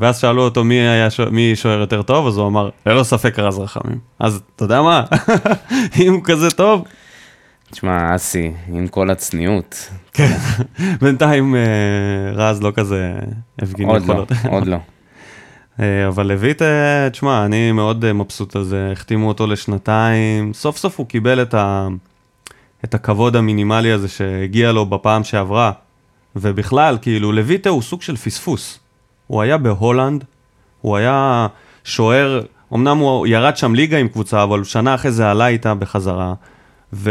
[0.00, 1.30] ואז שאלו אותו מי, היה שוע...
[1.30, 3.98] מי שוער יותר טוב, אז הוא אמר, ללא ספק רז רחמים.
[4.18, 5.04] אז אתה יודע מה,
[6.02, 6.84] אם הוא כזה טוב,
[7.70, 10.36] תשמע, אסי, עם כל הצניעות, כן,
[11.00, 11.60] בינתיים אה,
[12.32, 13.12] רז לא כזה
[13.62, 14.32] הפגין עוד לא, יכולות.
[14.48, 14.78] עוד לא.
[15.80, 20.76] אה, אבל לויט, אה, תשמע, אני מאוד אה, מבסוט על זה, החתימו אותו לשנתיים, סוף
[20.76, 21.88] סוף הוא קיבל את, ה...
[22.84, 25.72] את הכבוד המינימלי הזה שהגיע לו בפעם שעברה,
[26.36, 28.78] ובכלל, כאילו, לויטה הוא סוג של פספוס.
[29.26, 30.24] הוא היה בהולנד,
[30.80, 31.46] הוא היה
[31.84, 32.40] שוער,
[32.74, 36.34] אמנם הוא ירד שם ליגה עם קבוצה, אבל שנה אחרי זה עלה איתה בחזרה,
[36.92, 37.10] ו...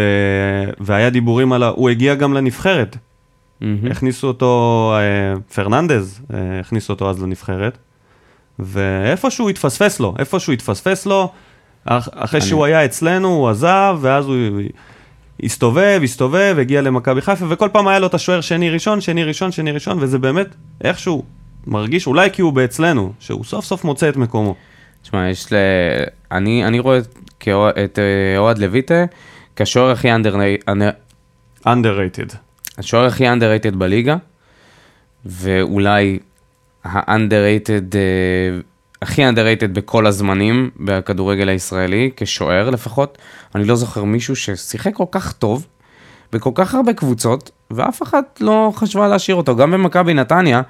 [0.79, 1.67] והיה דיבורים על ה...
[1.67, 2.97] הוא הגיע גם לנבחרת,
[3.61, 3.91] מהמם.
[3.91, 7.77] הכניסו אותו, אה, פרננדז, אה, הכניסו אותו אז לנבחרת,
[8.61, 11.31] ואיפה שהוא התפספס לו, איפה שהוא התפספס לו,
[11.85, 14.35] אח, אחרי אני- שהוא היה אצלנו, הוא עזב, ואז הוא
[15.43, 19.51] הסתובב, הסתובב, הגיע למכבי חיפה, וכל פעם היה לו את השוער שני ראשון, שני ראשון,
[19.51, 20.47] שני ראשון, וזה באמת
[20.83, 21.23] איכשהו
[21.67, 24.55] מרגיש, אולי כי הוא באצלנו, שהוא סוף סוף מוצא את מקומו.
[25.03, 25.55] תשמע, יש ל...
[26.31, 27.07] אני, אני רואה את,
[27.39, 29.05] כאוה- את אה, אוהד לויטה
[29.55, 30.07] כשוער הכי
[31.67, 32.35] underrated.
[32.77, 34.15] השוער הכי underrated בליגה,
[35.25, 36.19] ואולי
[36.83, 38.59] ה-underrated, אה,
[39.01, 43.17] הכי underrated בכל הזמנים בכדורגל הישראלי, כשוער לפחות.
[43.55, 45.67] אני לא זוכר מישהו ששיחק כל כך טוב,
[46.33, 49.55] בכל כך הרבה קבוצות, ואף אחת לא חשבה להשאיר אותו.
[49.55, 50.61] גם במכבי נתניה,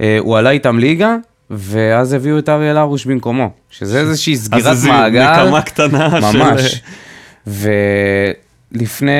[0.00, 1.16] אה, הוא עלה איתם ליגה,
[1.50, 5.32] ואז הביאו את אריאל הרוש במקומו, שזה איזושהי סגירת אז מעגל.
[5.32, 6.38] נקמה קטנה של...
[6.38, 6.82] ממש.
[8.74, 9.12] ולפני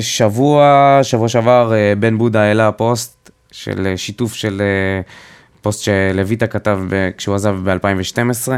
[0.00, 4.62] שבוע, שבוע שעבר, אה, בן בודה העלה פוסט של שיתוף של
[5.68, 8.48] פוסט שלויטה כתב ב- כשהוא עזב ב-2012,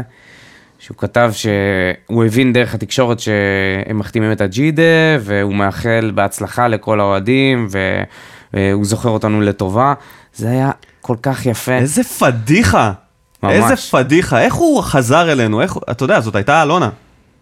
[0.79, 4.83] שהוא כתב שהוא הבין דרך התקשורת שהם מחתימים את הג'ידה,
[5.19, 7.67] והוא מאחל בהצלחה לכל האוהדים,
[8.53, 9.93] והוא זוכר אותנו לטובה.
[10.35, 10.71] זה היה
[11.01, 11.73] כל כך יפה.
[11.73, 12.91] איזה פדיחה.
[13.43, 13.53] ממש.
[13.53, 14.41] איזה פדיחה.
[14.41, 15.61] איך הוא חזר אלינו?
[15.61, 15.77] איך...
[15.91, 16.89] אתה יודע, זאת הייתה אלונה.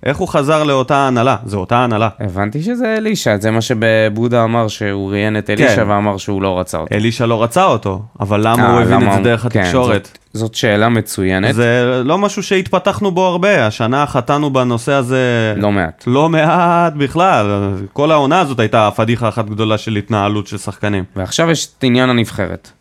[0.03, 1.35] איך הוא חזר לאותה הנהלה?
[1.45, 2.09] זו אותה הנהלה.
[2.19, 5.89] הבנתי שזה אלישע, זה מה שבבודה אמר שהוא ראיין את אלישע כן.
[5.89, 6.95] ואמר שהוא לא רצה אותו.
[6.95, 10.05] אלישע לא רצה אותו, אבל למה אה, הוא הבין למה את זה דרך כן, התקשורת?
[10.05, 15.71] זאת, זאת שאלה מצוינת, זה לא משהו שהתפתחנו בו הרבה, השנה חטאנו בנושא הזה לא
[15.71, 16.03] מעט.
[16.07, 17.73] לא מעט בכלל.
[17.93, 21.03] כל העונה הזאת הייתה פדיחה אחת גדולה של התנהלות של שחקנים.
[21.15, 22.71] ועכשיו יש את עניין הנבחרת,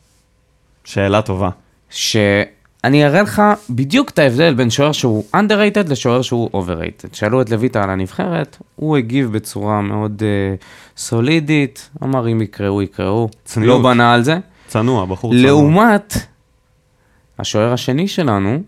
[0.84, 1.50] שאלה טובה.
[2.82, 7.08] שאני אראה לך בדיוק את ההבדל בין שוער שהוא underrated לשוער שהוא overrated.
[7.16, 10.64] שאלו את לויטה על הנבחרת, הוא הגיב בצורה מאוד uh,
[10.96, 13.82] סולידית, אמר אם יקראו יקראו, צניעות.
[13.82, 14.38] לא בנה על זה.
[14.66, 15.46] צנוע, בחור צנוע.
[15.46, 16.14] לעומת
[17.38, 18.62] השוער השני שלנו,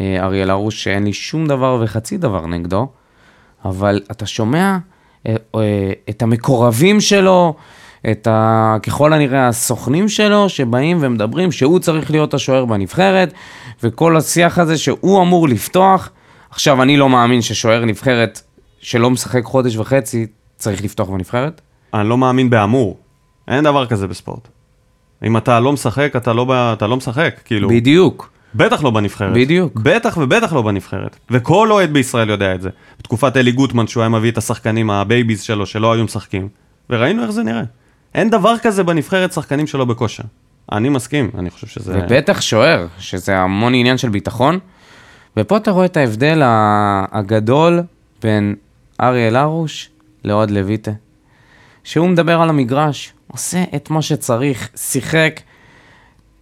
[0.00, 2.88] אה, אריאל הרוש, שאין לי שום דבר וחצי דבר נגדו,
[3.64, 4.78] אבל אתה שומע
[5.26, 5.34] אה,
[6.10, 7.54] את המקורבים שלו,
[8.10, 8.76] את ה...
[8.82, 13.32] ככל הנראה הסוכנים שלו, שבאים ומדברים שהוא צריך להיות השוער בנבחרת,
[13.82, 16.10] וכל השיח הזה שהוא אמור לפתוח,
[16.50, 18.42] עכשיו, אני לא מאמין ששוער נבחרת
[18.80, 21.60] שלא משחק חודש וחצי, צריך לפתוח בנבחרת.
[21.94, 22.96] אני לא מאמין באמור.
[23.48, 24.48] אין דבר כזה בספורט.
[25.24, 26.72] אם אתה לא משחק, אתה לא.
[26.72, 27.68] אתה לא משחק, כאילו.
[27.68, 28.30] בדיוק.
[28.54, 29.34] בטח לא בנבחרת.
[29.34, 29.80] בדיוק.
[29.80, 31.16] בטח ובטח לא בנבחרת.
[31.30, 32.68] וכל אוהד בישראל יודע את זה.
[32.98, 36.48] בתקופת אלי גוטמן, שהוא היה מביא את השחקנים, ה babies שלו, שלא היו משחקים.
[36.90, 37.62] וראינו איך זה נראה.
[38.18, 40.22] אין דבר כזה בנבחרת שחקנים שלא בכושר.
[40.72, 41.98] אני מסכים, אני חושב שזה...
[41.98, 44.58] ובטח שוער, שזה המון עניין של ביטחון.
[45.36, 46.42] ופה אתה רואה את ההבדל
[47.12, 47.80] הגדול
[48.22, 48.54] בין
[49.00, 49.90] אריאל הרוש
[50.24, 50.90] לאוהד לויטה.
[51.84, 55.40] שהוא מדבר על המגרש, עושה את מה שצריך, שיחק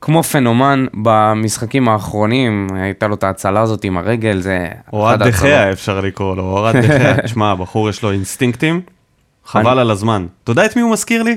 [0.01, 4.69] כמו פנומן במשחקים האחרונים, הייתה לו את ההצלה הזאת עם הרגל, זה...
[4.93, 5.73] אוהד דחיה.
[5.73, 7.17] אפשר לקרוא לו, אוהד דחיה.
[7.23, 8.81] תשמע, הבחור יש לו אינסטינקטים,
[9.47, 10.27] חבל אני- על הזמן.
[10.45, 11.37] אתה יודע את מי הוא מזכיר לי?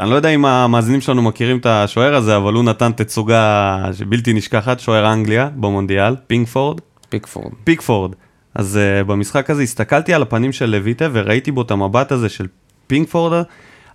[0.00, 3.76] אני לא יודע אם המאזינים שלנו מכירים את השוער הזה, אבל הוא נתן תצוגה
[4.08, 6.80] בלתי נשכחת, שוער אנגליה במונדיאל, פינקפורד.
[7.08, 7.52] פיקפורד.
[7.64, 8.14] פיקפורד.
[8.54, 12.46] אז uh, במשחק הזה הסתכלתי על הפנים של לויטה וראיתי בו את המבט הזה של
[12.86, 13.42] פינקפורד,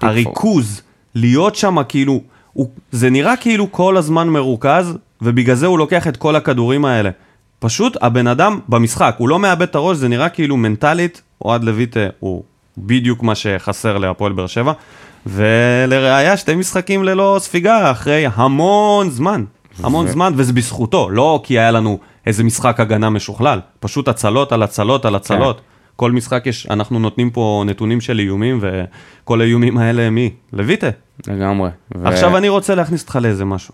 [0.01, 0.81] הריכוז,
[1.15, 2.21] להיות שם כאילו,
[2.53, 7.09] הוא, זה נראה כאילו כל הזמן מרוכז, ובגלל זה הוא לוקח את כל הכדורים האלה.
[7.59, 12.07] פשוט הבן אדם במשחק, הוא לא מאבד את הראש, זה נראה כאילו מנטלית, אוהד לויטה
[12.19, 12.43] הוא
[12.77, 14.73] בדיוק מה שחסר להפועל באר שבע,
[15.25, 19.43] ולראיה שתי משחקים ללא ספיגה אחרי המון זמן.
[19.83, 24.51] המון ו- זמן, וזה בזכותו, לא כי היה לנו איזה משחק הגנה משוכלל, פשוט הצלות
[24.51, 25.57] על הצלות על הצלות.
[25.57, 25.63] כן.
[25.95, 30.29] כל משחק יש, אנחנו נותנים פה נתונים של איומים, וכל האיומים האלה מי?
[30.53, 30.89] לויטה.
[31.27, 31.69] לגמרי.
[31.95, 33.73] ו- עכשיו אני רוצה להכניס אותך לאיזה משהו.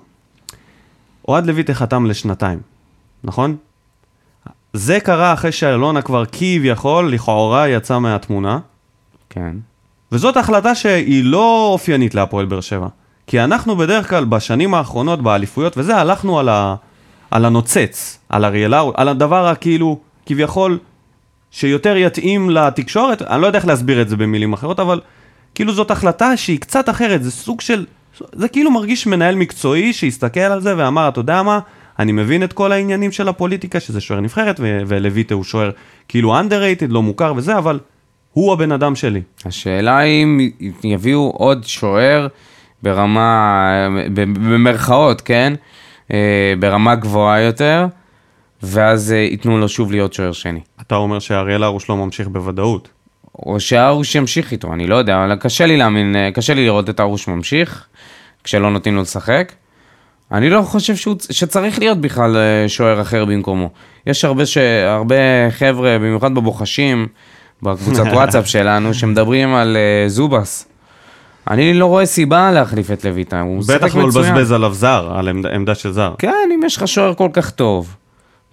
[1.28, 2.60] אוהד לויטה חתם לשנתיים,
[3.24, 3.56] נכון?
[4.74, 8.60] זה קרה אחרי שאלונה כבר כביכול, לכאורה, יצא מהתמונה,
[9.30, 9.56] כן.
[10.12, 12.88] וזאת החלטה שהיא לא אופיינית להפועל באר שבע.
[13.28, 16.76] כי אנחנו בדרך כלל בשנים האחרונות, באליפויות וזה, הלכנו על, ה...
[17.32, 20.80] על הנוצץ, על אריאלה, על הדבר הכאילו, כביכול,
[21.52, 25.02] שיותר יתאים לתקשורת, אני לא יודע איך להסביר את זה במילים אחרות, אבל
[25.56, 27.86] כאילו זאת החלטה שהיא קצת אחרת, זה סוג של,
[28.34, 31.60] זה כאילו מרגיש מנהל מקצועי שהסתכל על זה ואמר, אתה יודע מה,
[32.00, 35.72] אני מבין את כל העניינים של הפוליטיקה, שזה שוער נבחרת, ולויטה הוא שוער
[36.08, 37.80] כאילו underrated, לא מוכר וזה, אבל
[38.36, 39.22] הוא הבן אדם שלי.
[39.46, 40.50] השאלה אם
[40.84, 42.28] יביאו עוד שוער
[42.84, 43.64] ברמה,
[44.14, 45.54] במרכאות, כן?
[46.14, 47.86] אה, ברמה גבוהה יותר,
[48.64, 50.60] ואז אה, ייתנו לו שוב להיות שוער שני.
[50.82, 52.90] אתה אומר שאריאל הרוש לא ממשיך בוודאות.
[53.40, 56.90] או שהארוש ימשיך איתו, אני לא יודע, אבל קשה לי להאמין, אה, קשה לי לראות
[56.90, 57.86] את הארוש ממשיך,
[58.44, 59.52] כשלא נותנים לו לשחק.
[60.32, 63.70] אני לא חושב שהוא, שצריך להיות בכלל שוער אחר במקומו.
[64.08, 65.16] יש הרבה, ש, הרבה
[65.50, 67.08] חבר'ה, במיוחד בבוחשים,
[67.64, 70.68] בקבוצת וואטסאפ שלנו, שמדברים על אה, זובס.
[71.50, 74.02] אני לא רואה סיבה להחליף את לויטה, הוא משחק בטח מצוין.
[74.02, 76.14] לא לבזבז עליו זר, על עמד, עמדה של זר.
[76.18, 77.96] כן, אם יש לך שוער כל כך טוב,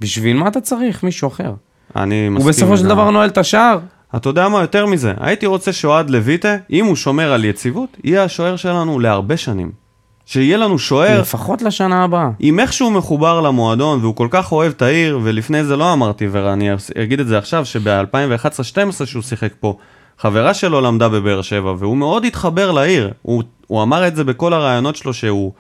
[0.01, 1.53] בשביל מה אתה צריך מישהו אחר?
[1.97, 2.47] אני מסכים.
[2.47, 2.89] הוא בסופו של.
[2.89, 3.79] דבר נועל את השער.
[4.17, 8.25] אתה יודע מה, יותר מזה, הייתי רוצה שאוהד לויטה, אם הוא שומר על יציבות, יהיה
[8.25, 9.82] השוער שלנו להרבה שנים.
[10.27, 12.31] שיהיה לנו שוער לפחות לשנה הבאה.
[12.39, 16.27] עם איך שהוא מחובר למועדון, והוא כל כך אוהב את העיר, ולפני זה לא אמרתי,
[16.31, 16.69] ואני
[17.03, 19.77] אגיד את זה עכשיו, שב-2011-2012 שהוא שיחק פה,
[20.19, 23.13] חברה שלו למדה בבאר שבע, והוא מאוד התחבר לעיר.
[23.23, 25.53] הוא, הוא אמר את זה בכל הראיונות שלו, שהוא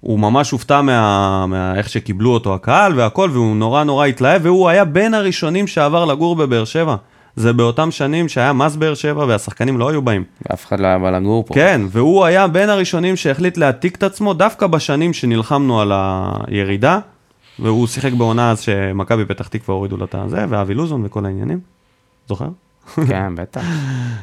[0.00, 4.68] הוא ממש הופתע מה, מה איך שקיבלו אותו הקהל והכל, והוא נורא נורא התלהב, והוא
[4.68, 6.96] היה בין הראשונים שעבר לגור בבאר שבע.
[7.36, 10.24] זה באותם שנים שהיה מס באר שבע והשחקנים לא היו באים.
[10.50, 11.54] ואף אחד לא היה בא לגור פה.
[11.54, 16.98] כן, והוא היה בין הראשונים שהחליט להעתיק את עצמו דווקא בשנים שנלחמנו על הירידה,
[17.58, 21.60] והוא שיחק בעונה אז שמכבי פתח תקווה הורידו לו את הזה, ואבי לוזון וכל העניינים.
[22.28, 22.48] זוכר?
[23.06, 23.64] כן, בטח.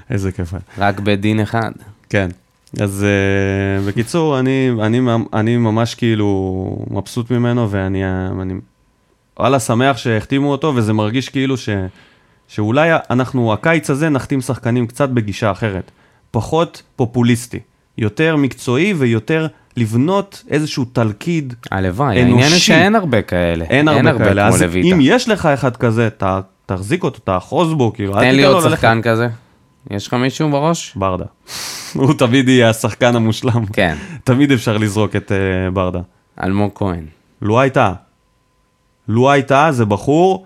[0.09, 0.53] איזה כיף.
[0.77, 1.71] רק בדין אחד.
[2.09, 2.29] כן.
[2.81, 5.01] אז uh, בקיצור, אני, אני,
[5.33, 8.03] אני ממש כאילו מבסוט ממנו, ואני
[8.41, 8.53] אני,
[9.39, 11.69] וואלה שמח שהחתימו אותו, וזה מרגיש כאילו ש,
[12.47, 15.91] שאולי אנחנו, הקיץ הזה, נחתים שחקנים קצת בגישה אחרת.
[16.31, 17.59] פחות פופוליסטי,
[17.97, 22.31] יותר מקצועי ויותר לבנות איזשהו תלכיד הלוואי, אנושי.
[22.31, 23.65] העניין הוא שאין הרבה כאלה.
[23.65, 24.87] אין הרבה כאלה, כמו אז לויטה.
[24.87, 26.23] אם יש לך אחד כזה, ת,
[26.65, 28.77] תחזיק אותו, תאחוז בו, כאילו, אל תן לי תיתן לו עוד ללכת.
[28.77, 29.27] שחקן כזה.
[29.91, 30.93] יש לך מישהו בראש?
[30.95, 31.25] ברדה.
[31.93, 33.65] הוא תמיד יהיה השחקן המושלם.
[33.65, 35.99] כן, תמיד אפשר לזרוק את uh, ברדה.
[36.43, 37.05] אלמוג כהן.
[37.41, 37.93] לו הייתה.
[39.07, 40.45] לו הייתה זה בחור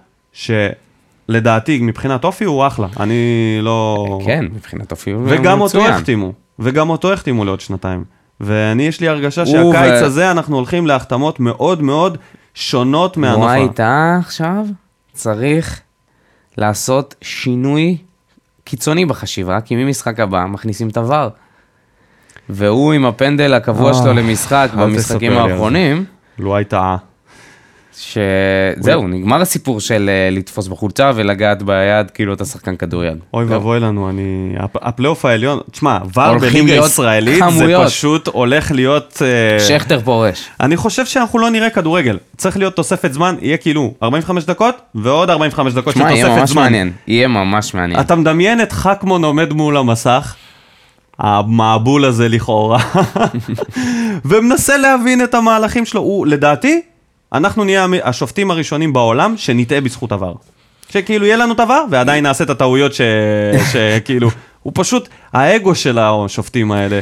[1.32, 2.88] שלדעתי מבחינת אופי הוא אחלה.
[3.00, 4.20] אני לא...
[4.26, 5.94] כן, מבחינת אופי הוא וגם אותו מצוין.
[5.94, 6.34] החתימו.
[6.60, 8.04] וגם אותו החתימו לעוד שנתיים.
[8.40, 12.18] ואני, יש לי הרגשה שהקיץ ו- הזה אנחנו הולכים להחתמות מאוד מאוד
[12.54, 13.52] שונות נו, מהנופה.
[13.52, 14.66] הייתה עכשיו,
[15.14, 15.82] צריך
[16.58, 17.98] לעשות שינוי
[18.64, 21.30] קיצוני בחשיבה, כי ממשחק הבא מכניסים את הוואר.
[22.50, 25.38] והוא עם הפנדל הקבוע אה, שלו למשחק במשחקים.
[25.38, 26.06] האחרונים,
[26.40, 26.96] לו הייתה.
[27.98, 33.18] שזהו, נגמר הסיפור של אה, לתפוס בחולצה ולגעת ביד, כאילו אתה שחקן כדוריד.
[33.34, 33.46] אוי.
[33.46, 34.54] ואבוי לנו, אני...
[34.60, 37.76] הפ- הפלייאוף העליון, תשמע, ור בליגה ישראלית זה.
[37.86, 39.22] פשוט הולך להיות...
[39.22, 40.50] אה, שכטר פורש.
[40.60, 42.18] אני חושב שאנחנו לא נראה כדורגל.
[42.38, 46.40] צריך להיות תוספת זמן, יהיה כאילו 45 דקות ועוד 45 דקות של שמע, יהיה תוספת
[46.40, 46.62] ממש זמן.
[46.64, 46.92] מעניין.
[47.08, 48.00] יהיה ממש מעניין.
[48.00, 50.36] אתה מדמיין את חכמון עומד מול המסך,
[51.20, 52.80] המעבול הזה לכאורה,
[54.26, 56.02] ומנסה להבין את המהלכים שלו.
[56.02, 56.82] הוא, לדעתי,
[57.34, 60.34] אנחנו נהיה השופטים הראשונים בעולם שנטעה בזכות עבר.
[60.90, 63.02] שכאילו יהיה לנו את עבר, ועדיין נעשה את הטעויות ש...
[63.72, 64.30] שכאילו,
[64.64, 67.00] הוא פשוט, האגו של השופטים האלה.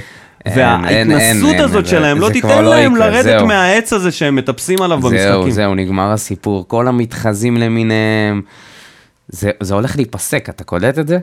[0.56, 3.48] וההתנסות הזאת שלהם לא תיתן לא להם לרדת זהו.
[3.48, 5.52] מהעץ הזה שהם מטפסים עליו זהו, במשחקים.
[5.52, 6.66] זהו, נגמר הסיפור.
[6.68, 8.42] כל המתחזים למיניהם.
[9.28, 11.18] זה, זה הולך להיפסק, אתה קולט את זה?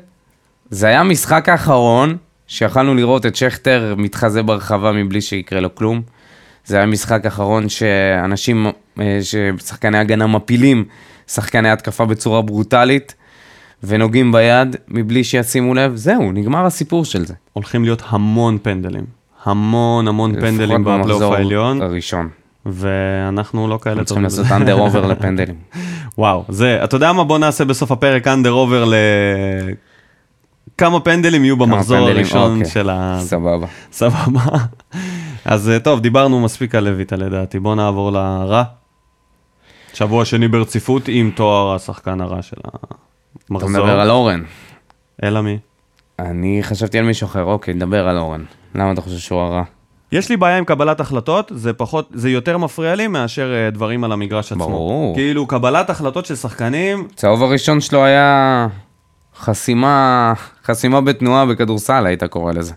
[0.71, 2.17] זה היה המשחק האחרון
[2.47, 6.03] שיכלנו לראות את שכטר מתחזה ברחבה מבלי שיקרה לו כלום.
[6.67, 8.67] זה היה משחק אחרון שאנשים,
[9.01, 10.85] אה, ששחקני הגנה מפילים
[11.29, 13.15] שחקני התקפה בצורה ברוטלית
[13.85, 15.97] ונוגעים ביד מבלי שישימו לב.
[15.97, 17.35] זהו, נגמר הסיפור של זה.
[17.53, 19.05] הולכים להיות המון פנדלים.
[19.45, 22.29] המון המון פנדלים לפחות בפלייאוף העליון, הראשון.
[22.67, 24.45] ואנחנו לא כאלה אנחנו צריכים טובים.
[24.45, 25.55] לעשות under over לפנדלים.
[26.19, 27.25] וואו, זה, אתה יודע מה?
[27.25, 28.95] בוא נעשה בסוף הפרק אנדר אובר ל...
[30.79, 32.71] כמה פנדלים יהיו במחזור פנדלים, הראשון אוקיי.
[32.71, 33.19] של ה...
[33.21, 33.67] סבבה.
[33.93, 34.41] סבבה.
[35.49, 38.63] אז אה, טוב, דיברנו מספיק על לויטה לדעתי, בוא נעבור לרע.
[39.95, 42.79] שבוע שני ברציפות עם תואר השחקן הרע של אתה
[43.51, 43.71] המחזור.
[43.71, 44.43] מדבר על אורן.
[45.23, 45.59] אלא מי?
[46.19, 48.45] אני חשבתי על מישהו אחר, אוקיי, נדבר על אורן.
[48.75, 49.63] למה אתה חושב שהוא הרע?
[50.13, 54.05] יש לי בעיה עם קבלת החלטות, זה פחות, זה יותר מפריע לי מאשר אה, דברים
[54.05, 54.69] על המגרש עצמו.
[54.69, 55.15] ברור.
[55.15, 58.67] כאילו, קבלת החלטות של שחקנים, הצהוב הראשון שלו היה
[59.39, 60.33] חסימה,
[60.65, 62.75] חסימה בתנועה בכדורסל, היית קורא לזה.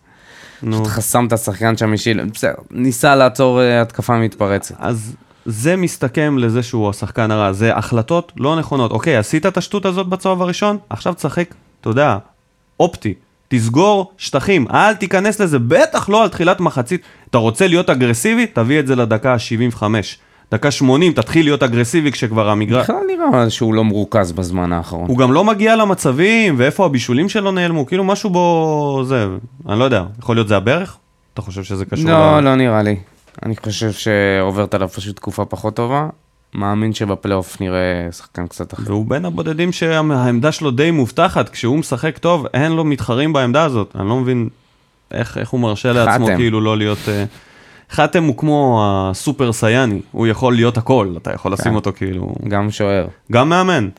[0.60, 4.76] פשוט חסם את השחקן שם אישי, בסדר, ניסה לעצור אה, התקפה מתפרצת.
[4.80, 8.91] אז זה מסתכם לזה שהוא השחקן הרע, זה החלטות לא נכונות.
[8.91, 12.17] אוקיי, עשית את השטות הזאת בצהוב הראשון, עכשיו תשחק, אתה יודע,
[12.80, 13.13] אופטי.
[13.48, 17.02] תסגור שטחים, אל תיכנס לזה, בטח לא על תחילת מחצית.
[17.30, 18.48] אתה רוצה להיות אגרסיבי?
[18.48, 19.84] תביא את זה לדקה ה-75.
[20.51, 22.83] דקה 80, תתחיל להיות אגרסיבי כשכבר המגרש...
[22.83, 25.09] בכלל נראה שהוא לא מרוכז בזמן האחרון.
[25.09, 29.01] הוא גם לא מגיע למצבים, ואיפה הבישולים שלו נעלמו, כאילו משהו בו...
[29.05, 29.27] זה...
[29.69, 30.97] אני לא יודע, יכול להיות זה הברך?
[31.33, 32.95] אתה חושב שזה קשור לא, ל- לא נראה לי.
[33.45, 36.07] אני חושב שעוברת עליו פשוט תקופה פחות טובה.
[36.53, 38.83] מאמין שבפלייאוף נראה שחקן קצת אחר.
[38.85, 43.95] והוא בין הבודדים שהעמדה שלו די מובטחת, כשהוא משחק טוב, אין לו מתחרים בעמדה הזאת.
[43.99, 44.49] אני לא מבין
[45.12, 46.35] איך, איך הוא מרשה לעצמו חתם.
[46.35, 46.97] כאילו לא להיות...
[47.07, 47.25] אה,
[47.91, 51.75] חתם הוא כמו הסופר סייאני, הוא יכול להיות הכל, אתה יכול לשים כן.
[51.75, 52.36] אותו כאילו...
[52.47, 53.08] גם שוער.
[53.32, 53.89] גם מאמן.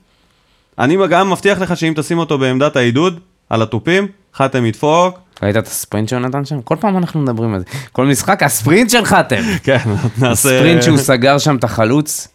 [0.78, 5.66] אני גם מבטיח לך שאם תשים אותו בעמדת העידוד, על התופים, חתם ידפוק, ראית את
[5.66, 6.62] הספרינט שהוא נתן שם?
[6.62, 7.66] כל פעם אנחנו מדברים על זה.
[7.92, 9.42] כל משחק, הספרינט של חתם.
[9.64, 9.78] כן,
[10.18, 10.30] נעשה...
[10.30, 12.28] הספרינט שהוא סגר שם את החלוץ.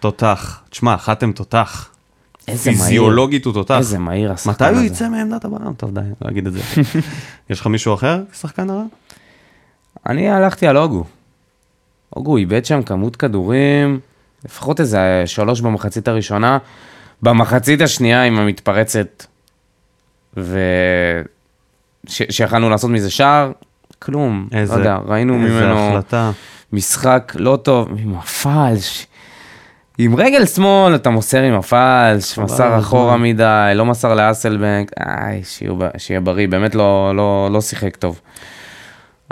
[0.00, 0.60] תותח.
[0.70, 1.88] תשמע, חתם תותח.
[2.48, 2.82] איזה מהיר.
[2.82, 3.78] פיזיולוגית הוא תותח.
[3.78, 4.80] איזה מהיר השחקן מתי הזה.
[4.80, 5.72] הוא יצא מעמדת הבעם?
[5.74, 6.60] טוב, די, לא אגיד את זה.
[7.50, 8.82] יש לך מישהו אחר כשחקן הרע?
[10.06, 11.04] אני הלכתי על אוגו.
[12.16, 14.00] אוגו איבד שם כמות כדורים,
[14.44, 16.58] לפחות איזה שלוש במחצית הראשונה.
[17.22, 19.24] במחצית השנייה עם המתפרצת,
[20.36, 20.58] ו...
[22.08, 23.52] ש- שיכלנו לעשות מזה שער,
[23.98, 24.48] כלום.
[24.52, 26.30] איזה, לא יודע, ראינו איזה ממנו החלטה.
[26.72, 29.06] משחק לא טוב, עם הפלש.
[29.98, 33.16] עם רגל שמאל אתה מוסר עם הפלש, מסר אחורה.
[33.16, 35.42] מדי, לא מסר לאסלבנק, איי,
[35.98, 38.20] שיהיה בריא, באמת לא, לא, לא שיחק טוב.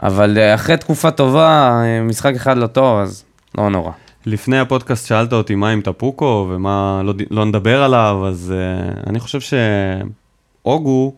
[0.02, 3.24] אבל אה, אחרי תקופה טובה, אה, משחק אחד לא טוב, אז
[3.58, 3.92] לא נורא.
[4.26, 9.20] לפני הפודקאסט שאלת אותי מה עם טפוקו ומה לא, לא נדבר עליו, אז uh, אני
[9.20, 11.14] חושב שאוגו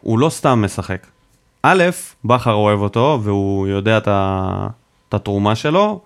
[0.00, 1.06] הוא לא סתם משחק.
[1.62, 1.84] א',
[2.24, 3.98] בכר אוהב אותו והוא יודע.
[5.08, 6.00] את התרומה שלו,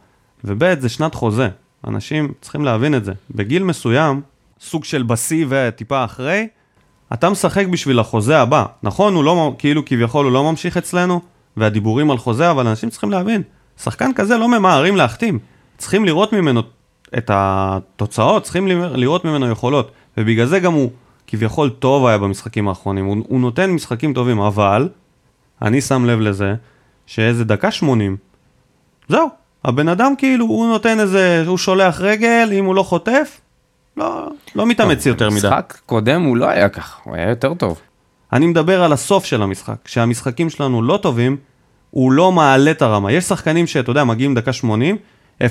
[0.44, 1.48] וב', זה שנת חוזה.
[1.88, 3.12] אנשים צריכים להבין את זה.
[3.30, 4.20] בגיל מסוים,
[4.60, 6.48] סוג של בשיא וטיפה אחרי,
[7.12, 8.64] אתה משחק בשביל החוזה הבא.
[8.82, 11.20] נכון, הוא לא, כאילו כביכול הוא לא ממשיך אצלנו,
[11.56, 13.42] והדיבורים על חוזה, אבל אנשים צריכים להבין,
[13.82, 15.38] שחקן כזה לא ממהרים להחתים.
[15.78, 16.62] צריכים לראות ממנו
[17.18, 19.90] את התוצאות, צריכים לראות ממנו יכולות.
[20.16, 20.90] ובגלל זה גם הוא
[21.26, 23.04] כביכול טוב היה במשחקים האחרונים.
[23.04, 24.88] הוא, הוא נותן משחקים טובים, אבל
[25.62, 26.54] אני שם לב לזה
[27.06, 28.16] שאיזה דקה 80,
[29.08, 29.28] זהו.
[29.64, 33.40] הבן אדם כאילו, הוא נותן איזה, הוא שולח רגל, אם הוא לא חוטף,
[33.96, 35.36] לא, לא מתאמץ יותר מדי.
[35.36, 37.80] משחק קודם הוא לא היה כך, הוא היה יותר טוב.
[38.32, 39.76] אני מדבר על הסוף של המשחק.
[39.84, 41.36] כשהמשחקים שלנו לא טובים,
[41.90, 43.12] הוא לא מעלה את הרמה.
[43.12, 44.96] יש שחקנים שאתה יודע, מגיעים דקה 80,
[45.42, 45.44] 0-0,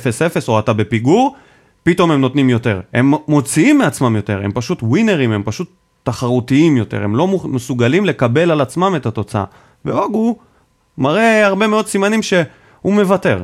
[0.48, 1.36] או אתה בפיגור,
[1.84, 2.82] פתאום הם נותנים יותר.
[2.94, 5.72] הם מוציאים מעצמם יותר, הם פשוט ווינרים, הם פשוט
[6.04, 9.44] תחרותיים יותר, הם לא מסוגלים לקבל על עצמם את התוצאה.
[9.86, 10.36] והוגו
[10.98, 13.44] מראה הרבה מאוד סימנים שהוא מוותר.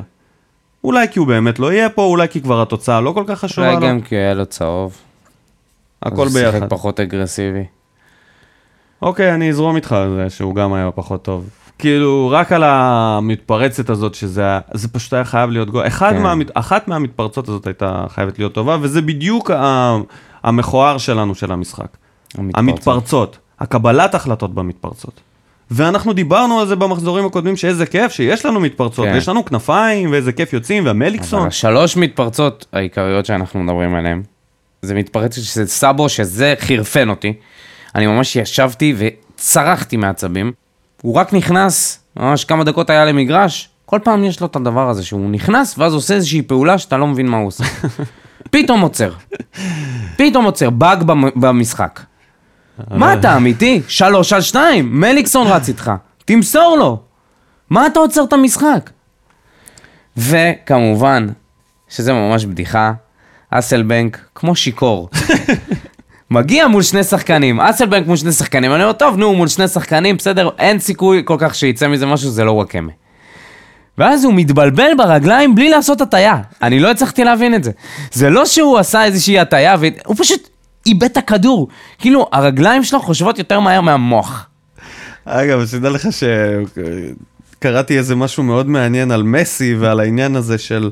[0.84, 3.68] אולי כי הוא באמת לא יהיה פה, אולי כי כבר התוצאה לא כל כך חשובה
[3.68, 3.88] אולי לו.
[3.88, 4.96] גם כי היה לו צהוב.
[6.02, 6.68] הכל אז הוא שיחק ביחד.
[6.68, 7.64] פחות אגרסיבי.
[9.02, 11.48] אוקיי, אני אזרום איתך על זה שהוא גם היה פחות טוב.
[11.78, 15.86] כאילו, רק על המתפרצת הזאת, שזה היה- זה פשוט היה חייב להיות גול.
[15.86, 16.22] אחד כן.
[16.22, 19.96] מהמת, אחת מהמתפרצות הזאת הייתה חייבת להיות טובה, וזה בדיוק ה,
[20.44, 21.86] המכוער שלנו של המשחק.
[22.54, 25.20] המתפרצות, הקבלת החלטות במתפרצות.
[25.70, 29.12] ואנחנו דיברנו על זה במחזורים הקודמים, שאיזה כיף שיש לנו מתפרצות, כן.
[29.14, 31.46] ויש לנו כנפיים, ואיזה כיף יוצאים, אבל והמליקסון.
[31.46, 34.22] השלוש מתפרצות העיקריות שאנחנו מדברים עליהן,
[34.82, 37.32] זה מתפרצת של סאבו, שזה חירפן אותי.
[37.98, 40.52] אני ממש ישבתי וצרחתי מעצבים.
[41.02, 45.04] הוא רק נכנס, ממש כמה דקות היה למגרש, כל פעם יש לו את הדבר הזה
[45.04, 47.64] שהוא נכנס, ואז עושה איזושהי פעולה שאתה לא מבין מה הוא עושה.
[48.50, 49.12] פתאום עוצר.
[50.16, 52.00] פתאום עוצר, באג במ- במשחק.
[52.90, 53.82] מה אתה אמיתי?
[53.88, 55.90] שלוש על שתיים, מליקסון רץ איתך,
[56.24, 57.00] תמסור לו.
[57.70, 58.90] מה אתה עוצר את המשחק?
[60.16, 61.26] וכמובן,
[61.88, 62.92] שזה ממש בדיחה,
[63.50, 65.08] אסלבנק כמו שיכור.
[66.30, 70.16] מגיע מול שני שחקנים, אסלבנק מול שני שחקנים, אני אומר, טוב, נו, מול שני שחקנים,
[70.16, 72.92] בסדר, אין סיכוי כל כך שיצא מזה משהו, זה לא וואקמה.
[73.98, 76.36] ואז הוא מתבלבל ברגליים בלי לעשות הטיה.
[76.62, 77.70] אני לא הצלחתי להבין את זה.
[78.12, 80.48] זה לא שהוא עשה איזושהי הטיה, הוא פשוט
[80.86, 81.68] איבד את הכדור.
[81.98, 84.46] כאילו, הרגליים שלו חושבות יותר מהר מהמוח.
[85.24, 86.08] אגב, שתדע לך
[87.58, 90.90] שקראתי איזה משהו מאוד מעניין על מסי ועל העניין הזה של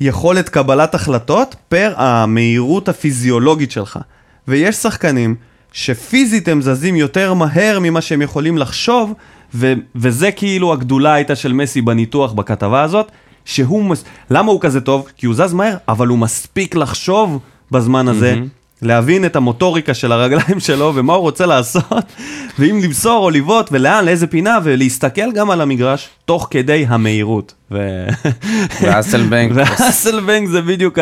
[0.00, 3.98] יכולת קבלת החלטות פר המהירות הפיזיולוגית שלך.
[4.48, 5.34] ויש שחקנים
[5.72, 9.12] שפיזית הם זזים יותר מהר ממה שהם יכולים לחשוב,
[9.54, 13.10] ו- וזה כאילו הגדולה הייתה של מסי בניתוח בכתבה הזאת,
[13.44, 14.04] שהוא, מס...
[14.30, 15.08] למה הוא כזה טוב?
[15.16, 17.38] כי הוא זז מהר, אבל הוא מספיק לחשוב
[17.70, 18.34] בזמן הזה,
[18.82, 22.12] להבין את המוטוריקה של הרגליים שלו ומה הוא רוצה לעשות,
[22.58, 27.54] ואם למסור או לבעוט ולאן, לאיזה פינה, ולהסתכל גם על המגרש, תוך כדי המהירות.
[27.70, 28.06] ו...
[28.82, 30.98] ואסלבנק, ואסלבנק זה בדיוק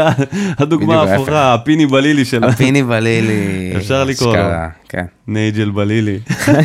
[0.58, 3.72] הדוגמה ההפוכה, הפיני בלילי של הפיני בלילי.
[3.76, 4.42] אפשר לקרוא לו.
[4.88, 5.04] כן.
[5.26, 6.18] נייג'ל בלילי.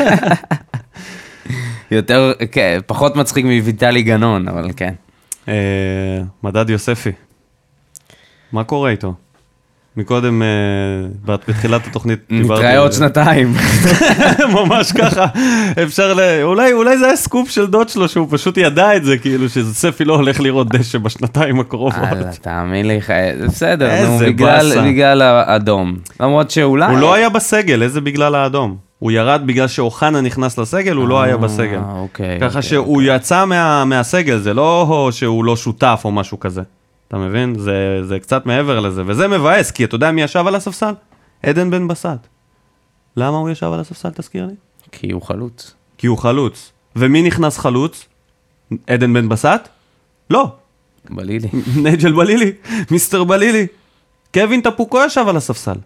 [1.91, 4.93] יותר, כן, פחות מצחיק מוויטלי גנון, אבל כן.
[5.47, 5.53] אה,
[6.43, 7.11] מדד יוספי.
[8.51, 9.13] מה קורה איתו?
[9.97, 10.47] מקודם, אה,
[11.25, 12.97] בת- בתחילת התוכנית, דיברתי נתראה עוד זה.
[12.97, 13.53] שנתיים.
[14.55, 15.25] ממש ככה,
[15.83, 16.19] אפשר ל...
[16.43, 20.05] אולי, אולי זה היה סקופ של דוד שלו, שהוא פשוט ידע את זה, כאילו, שיוספי
[20.05, 21.93] לא הולך לראות דשא בשנתיים הקרובות.
[22.01, 23.09] וואלה, תאמין לי, ח-
[23.45, 24.81] בסדר, נו, בגלל-.
[24.85, 25.95] בגלל האדום.
[26.19, 26.85] למרות שאולי...
[26.91, 28.75] הוא לא היה בסגל, איזה בגלל האדום?
[28.99, 31.75] הוא ירד בגלל שאוחנה נכנס לסגל, הוא לא היה בסגל.
[31.77, 32.37] אה, אוקיי.
[32.39, 36.61] ככה אוקיי, שהוא יצא מה, מהסגל, זה לא שהוא לא שותף או משהו כזה.
[37.09, 37.59] אתה מבין?
[37.59, 40.93] זה, זה קצת מעבר לזה, וזה מבאס, כי אתה יודע מי ישב על הספסל?
[41.43, 42.27] עדן בן בסט.
[43.17, 44.53] למה הוא ישב על הספסל, תזכיר לי?
[44.91, 45.73] כי הוא חלוץ.
[45.97, 46.71] כי הוא חלוץ.
[46.95, 48.07] ומי נכנס חלוץ?
[48.87, 49.69] עדן בן בסט?
[50.29, 50.51] לא,
[51.09, 51.49] בלילי.
[51.83, 52.51] נייג'ל בלילי,
[52.91, 53.67] mister בלילי.
[54.33, 55.77] קווין טפוקו ישב על הספסל.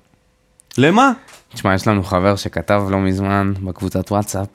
[0.77, 1.11] למה?
[1.53, 4.47] תשמע, יש לנו חבר שכתב לא מזמן בקבוצת וואטסאפ,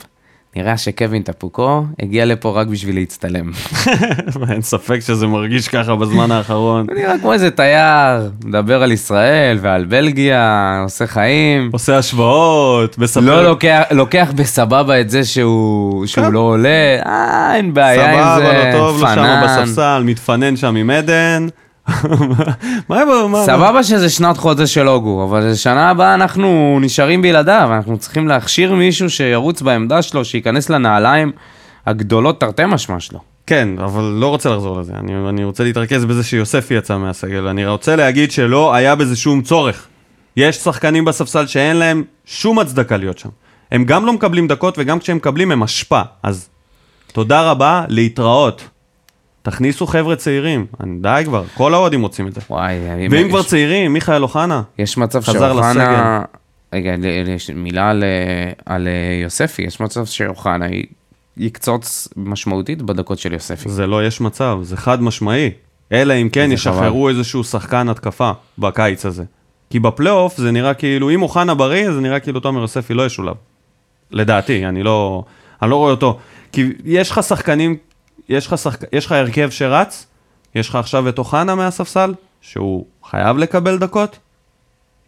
[0.58, 3.50] נראה שקווין טפוקו הגיע לפה רק בשביל להצטלם.
[4.50, 6.86] אין ספק שזה מרגיש ככה בזמן האחרון.
[6.88, 11.70] הוא נראה כמו איזה תייר, מדבר על ישראל ועל בלגיה, עושה חיים.
[11.72, 13.20] עושה השוואות, מספר...
[13.20, 16.32] לא לוקח, לוקח בסבבה את זה שהוא, שהוא כן.
[16.32, 19.42] לא עולה, אה, אין בעיה עם זה, סבבה, לא טוב לו שם פנן.
[19.44, 21.46] בספסל, מתפנן שם עם עדן.
[22.88, 23.42] מה מה?
[23.44, 28.74] סבבה שזה שנת חודש של הוגו, אבל שנה הבאה אנחנו נשארים בלעדיו, אנחנו צריכים להכשיר
[28.74, 31.32] מישהו שירוץ בעמדה שלו, שייכנס לנעליים
[31.86, 33.18] הגדולות תרתי משמע שלו.
[33.46, 34.92] כן, אבל לא רוצה לחזור לזה.
[35.00, 37.46] אני, אני רוצה להתרכז בזה שיוספי יצא מהסגל.
[37.46, 39.86] אני רוצה להגיד שלא היה בזה שום צורך.
[40.36, 43.28] יש שחקנים בספסל שאין להם שום הצדקה להיות שם.
[43.72, 46.00] הם גם לא מקבלים דקות וגם כשהם מקבלים הם אשפה.
[46.22, 46.48] אז
[47.12, 48.68] תודה רבה, להתראות.
[49.42, 50.66] תכניסו חבר'ה צעירים.
[50.80, 52.40] אני, די כבר, כל האוהדים רוצים את זה.
[52.50, 54.62] וואי, ואם יש, כבר צעירים, מיכאל אוחנה.
[54.78, 56.22] יש מצב שאוחנה...
[56.72, 56.94] רגע,
[57.26, 60.66] יש מילה על, אה, על אה, יוספי, יש מצב שאוחנה
[61.36, 63.68] יקצוץ משמעותית בדקות של יוספי.
[63.68, 65.50] זה לא יש מצב, זה חד משמעי.
[65.92, 69.24] אלא אם כן ישחררו איזשהו שחקן התקפה בקיץ הזה.
[69.70, 73.34] כי בפלייאוף זה נראה כאילו, אם אוחנה בריא, זה נראה כאילו תומר יוספי לא ישולב.
[74.10, 75.24] לדעתי, אני לא,
[75.62, 76.18] אני לא רואה אותו.
[76.52, 77.76] כי יש לך שחקנים,
[78.28, 78.80] יש לך, שחק...
[78.92, 80.06] יש לך הרכב שרץ,
[80.54, 84.18] יש לך עכשיו את אוחנה מהספסל, שהוא חייב לקבל דקות.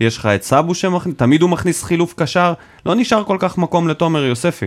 [0.01, 2.53] יש לך את סאבו שמכניס, תמיד הוא מכניס חילוף קשר,
[2.87, 4.67] לא נשאר כל כך מקום לתומר יוספי.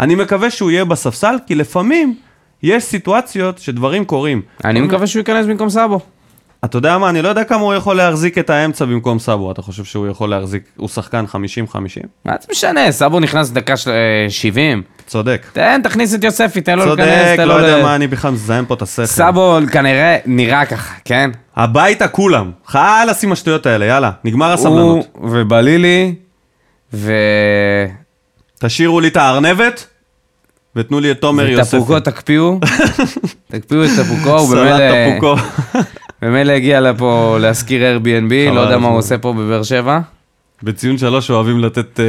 [0.00, 2.18] אני מקווה שהוא יהיה בספסל, כי לפעמים
[2.62, 4.42] יש סיטואציות שדברים קורים.
[4.64, 6.00] אני מקווה שהוא ייכנס במקום סאבו.
[6.64, 9.62] אתה יודע מה, אני לא יודע כמה הוא יכול להחזיק את האמצע במקום סאבו, אתה
[9.62, 11.34] חושב שהוא יכול להחזיק, הוא שחקן 50-50?
[12.24, 14.82] מה זה משנה, סאבו נכנס דקה של- אה, 70.
[15.06, 15.46] צודק.
[15.52, 17.82] תן, תכניס את יוספי, תן לו צודק, להיכנס, תן לא לו יודע ל...
[17.82, 19.06] מה אני בכלל מזיין פה את השכל.
[19.06, 21.30] סאבו כנראה נראה ככה, כן?
[21.56, 22.50] הביתה כולם.
[22.66, 25.06] חלאס עם השטויות האלה, יאללה, נגמר הסבלנות.
[25.12, 26.14] הוא ובלילי,
[26.94, 27.12] ו...
[28.58, 29.86] תשאירו לי את הארנבת,
[30.76, 31.76] ותנו לי את תומר יוספי.
[31.76, 32.58] טפוקו תקפיאו,
[33.52, 35.82] תקפיאו את טפוקו, הוא סלט במילא-
[36.22, 36.30] טפוקו.
[36.30, 38.98] במילא הגיע לפה להשכיר Airbnb, לא יודע מה הוא.
[38.98, 40.00] עושה פה בבאר שבע.
[40.62, 42.04] בציון שלוש אוהבים לתת אה,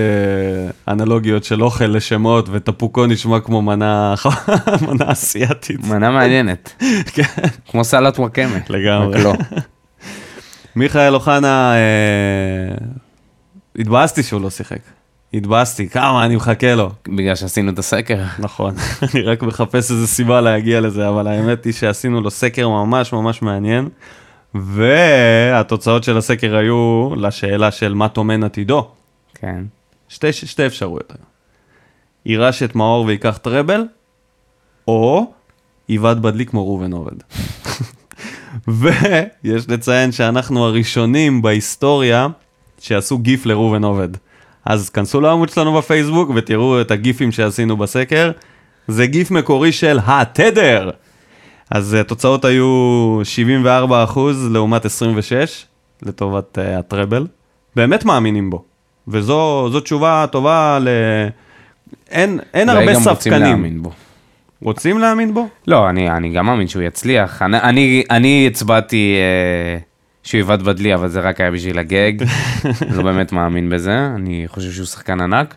[0.94, 4.14] אנלוגיות של אוכל לשמות, וטפוקו נשמע כמו מנה
[4.88, 5.88] מנה אסיאתית.
[5.88, 6.74] מנה מעניינת,
[7.14, 7.24] כן,
[7.72, 8.58] כמו סלט וואקמה.
[8.70, 9.24] לגמרי.
[9.24, 9.34] לא.
[10.76, 12.76] מיכאל אוחנה, אה,
[13.80, 14.80] התבאסתי שהוא לא שיחק.
[15.34, 16.92] התבאסתי, כמה אני מחכה לו.
[17.08, 18.24] בגלל שעשינו את הסקר.
[18.40, 18.76] נכון,
[19.14, 23.42] אני רק מחפש איזה סיבה להגיע לזה, אבל האמת היא שעשינו לו סקר ממש ממש
[23.42, 23.90] מעניין,
[24.56, 28.88] והתוצאות של הסקר היו לשאלה של מה טומן עתידו.
[29.34, 29.64] כן.
[30.10, 31.14] שתי, שתי אפשרויות.
[32.26, 33.84] יירש את מאור וייקח טראבל,
[34.88, 35.34] או
[35.90, 37.16] יבעט בדלי כמו ראובן עובד.
[38.80, 42.28] ויש לציין שאנחנו הראשונים בהיסטוריה
[42.80, 44.10] שעשו גיף לראובן עובד.
[44.66, 48.32] אז כנסו לעמוד שלנו בפייסבוק ותראו את הגיפים שעשינו בסקר.
[48.88, 50.90] זה גיף מקורי של התדר.
[51.72, 53.22] אז התוצאות היו
[53.66, 54.20] 74%
[54.52, 55.66] לעומת 26
[56.02, 57.28] לטובת uh, הטראבל.
[57.76, 58.64] באמת מאמינים בו.
[59.08, 60.88] וזו זו תשובה טובה ל...
[62.10, 63.42] אין, אין אולי הרבה גם רוצים ספקנים.
[63.42, 63.92] להאמין בו.
[64.62, 65.48] רוצים להאמין בו?
[65.68, 67.42] לא, אני, אני גם מאמין שהוא יצליח.
[67.42, 69.78] אני, אני, אני הצבעתי אה,
[70.24, 72.14] שהוא יבעט בדלי, אבל זה רק היה בשביל הגג.
[72.96, 75.56] לא באמת מאמין בזה, אני חושב שהוא שחקן ענק.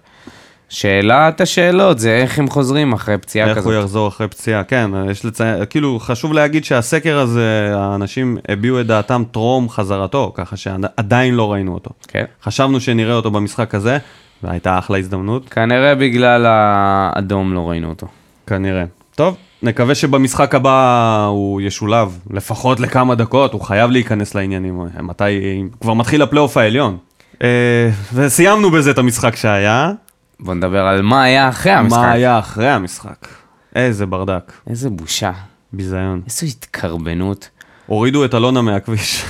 [0.69, 3.73] שאלת השאלות זה איך הם חוזרים אחרי פציעה איך כזאת.
[3.73, 8.87] הוא יחזור אחרי פציעה, כן, יש לציין, כאילו חשוב להגיד שהסקר הזה, האנשים הביעו את
[8.87, 11.91] דעתם טרום חזרתו, ככה שעדיין לא ראינו אותו.
[12.09, 12.25] כן.
[12.43, 13.99] חשבנו שנראה אותו במשחק הזה,
[14.43, 18.07] והייתה אחלה הזדמנות, כנראה בגלל האדום לא ראינו אותו.
[18.47, 18.85] כנראה.
[19.15, 25.95] טוב, נקווה שבמשחק הבא הוא ישולב, לפחות לכמה דקות, הוא חייב להיכנס לעניינים, מתי, כבר
[25.95, 26.97] מתחיל הפלייאוף העליון.
[27.43, 29.93] אה, וסיימנו בזה את המשחק שהיה,
[30.41, 31.99] בוא נדבר על מה היה אחרי המשחק.
[31.99, 33.29] מה היה אחרי המשחק?
[33.77, 35.33] איזה ברדק, איזה בושה,
[35.73, 36.23] ביזיון.
[36.27, 37.49] איזו התקרבנות,
[37.87, 39.25] הורידו את אלונה מהכביש.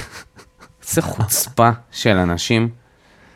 [0.89, 2.69] איזה חוצפה של אנשים.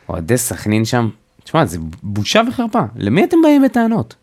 [0.09, 1.09] אוהדי סכנין שם,
[1.43, 2.81] תשמע, זה בושה וחרפה.
[2.95, 4.15] למי אתם באים בטענות?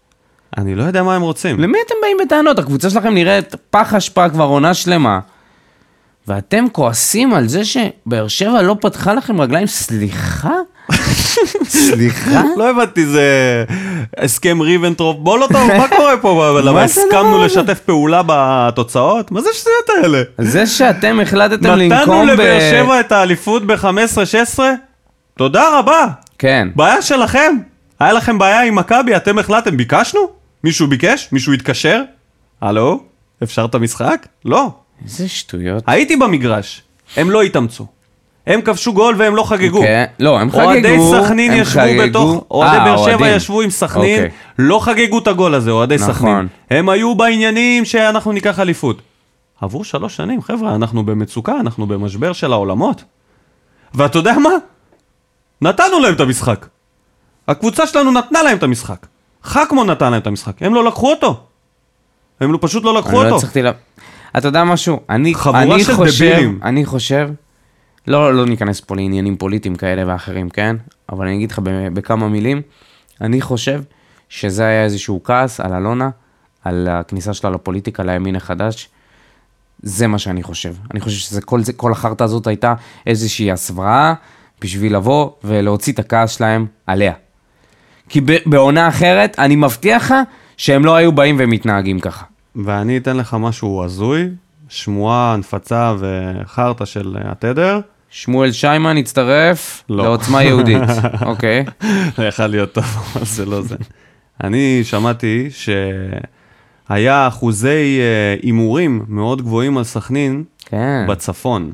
[0.57, 1.61] אני לא יודע מה הם רוצים.
[1.61, 2.59] למי אתם באים בטענות?
[2.59, 5.21] הקבוצה שלכם נראית פח אשפה כבר עונה שלמה.
[6.29, 9.67] ואתם כועסים על זה שבאר שבע לא פתחה לכם רגליים?
[9.67, 10.55] סליחה?
[11.65, 12.43] סליחה?
[12.59, 13.65] לא הבנתי, זה
[14.17, 16.51] הסכם ריבנטרופ, בוא לא מה קורה פה?
[16.65, 19.31] למה הסכמנו הדבר לשתף פעולה בתוצאות?
[19.31, 20.23] מה זה השטויות האלה?
[20.39, 22.31] זה שאתם החלטתם נתנו לנקום ב...
[22.31, 24.59] לבאר שבע את האליפות ב-15-16?
[25.37, 26.07] תודה רבה.
[26.39, 26.69] כן.
[26.77, 27.57] בעיה שלכם.
[28.01, 30.38] היה לכם בעיה עם מכבי, אתם החלטתם, ביקשנו?
[30.65, 31.29] מישהו ביקש?
[31.33, 32.03] מישהו התקשר?
[32.61, 33.03] הלו?
[33.43, 34.27] אפשר את המשחק?
[34.45, 34.71] לא.
[35.05, 35.85] איזה שטויות.
[35.87, 36.83] הייתי במגרש,
[37.17, 37.87] הם לא התאמצו.
[38.47, 39.81] הם כבשו גול והם לא חגגו.
[39.81, 40.63] כן, לא, הם חגגו.
[40.65, 42.03] אוהדי סכנין ישבו חגגו.
[42.09, 43.29] בתוך, אוהדי אה, באר שבע.
[43.29, 44.31] ישבו עם סכנין, אוקיי.
[44.59, 46.15] לא חגגו את הגול הזה, אוהדי נכון.
[46.15, 46.47] סכנין.
[46.71, 49.03] הם היו בעניינים שאנחנו ניקח אליפות.
[49.61, 53.05] עברו שלוש שנים, חבר'ה, אנחנו במצוקה, אנחנו במשבר של העולמות.
[53.95, 54.51] ואתה יודע מה?
[55.63, 56.67] נתנו להם את המשחק.
[57.49, 59.07] הקבוצה שלנו נתנה להם את המשחק.
[59.49, 61.41] חכמו נתן להם את המשחק, הם לא לקחו אותו.
[62.41, 63.37] הם לא, פשוט לא לקחו אני לא אותו.
[63.37, 63.71] הצלחתי לה...
[64.39, 65.01] אתה יודע משהו?
[65.11, 66.61] אני, אני חושב, דבילים.
[66.63, 67.31] אני חושב,
[68.07, 70.77] לא, לא ניכנס פה לעניינים פוליטיים כאלה ואחרים, כן?
[71.13, 71.59] אבל אני אגיד לך
[71.93, 72.63] בכמה מילים,
[73.21, 73.83] אני חושב
[74.29, 76.11] שזה היה איזשהו כעס על אלונה,
[76.65, 78.89] על הכניסה שלה לפוליטיקה, לימין החדש.
[79.83, 80.75] זה מה שאני חושב.
[80.91, 82.75] אני חושב שזה, כל, זה, כל החרטא הזאת הייתה
[83.07, 84.15] איזושהי הסוואה
[84.61, 87.13] בשביל לבוא ולהוציא את הכעס שלהם עליה.
[88.09, 90.15] כי בעונה אחרת, אני מבטיח לך
[90.57, 92.25] שהם לא היו באים ומתנהגים ככה.
[92.57, 94.29] ואני אתן לך משהו הזוי,
[94.69, 97.81] שמועה, הנפצה וחרטא של אה, התדר.
[98.11, 100.05] שמואל שיימן הצטרף לא.
[100.05, 100.83] לעוצמה יהודית.
[101.27, 101.65] אוקיי.
[102.17, 103.77] זה יכול להיות טוב, אבל זה לא זה.
[104.45, 111.07] אני שמעתי שהיה אחוזי אה, הימורים מאוד גבוהים על סכנין כן.
[111.09, 111.73] בצפון.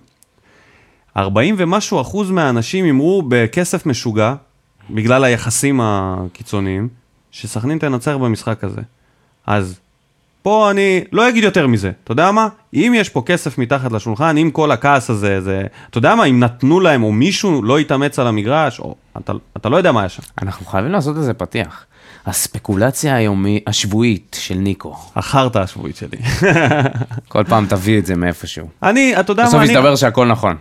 [1.16, 4.34] 40 ומשהו אחוז מהאנשים הימרו בכסף משוגע,
[4.90, 6.88] בגלל היחסים הקיצוניים,
[7.30, 8.80] שסכנין תנצח במשחק הזה.
[9.46, 9.80] אז
[10.42, 12.48] פה אני לא אגיד יותר מזה, אתה יודע מה?
[12.74, 15.62] אם יש פה כסף מתחת לשולחן, אם כל הכעס הזה, זה...
[15.90, 18.94] אתה יודע מה, אם נתנו להם, או מישהו לא התאמץ על המגרש, או...
[19.16, 20.22] אתה, אתה לא יודע מה היה שם.
[20.42, 21.86] אנחנו חייבים לעשות איזה פתיח.
[22.26, 24.96] הספקולציה היומי, השבועית של ניקו.
[25.16, 26.18] החרטא השבועית שלי.
[27.28, 28.68] כל פעם תביא את זה מאיפשהו.
[28.82, 29.72] אני, אתה יודע בסוף מה, אני...
[29.72, 30.56] יסתבר שהכל נכון.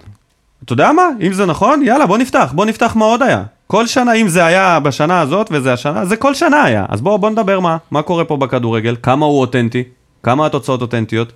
[0.66, 1.04] אתה יודע מה?
[1.22, 2.52] אם זה נכון, יאללה, בוא נפתח.
[2.56, 3.44] בוא נפתח מה עוד היה.
[3.68, 6.86] כל שנה, אם זה היה בשנה הזאת וזה השנה, זה כל שנה היה.
[6.90, 9.84] אז בוא, בוא נדבר מה, מה קורה פה בכדורגל, כמה הוא אותנטי,
[10.24, 11.32] כמה התוצאות אותנטיות.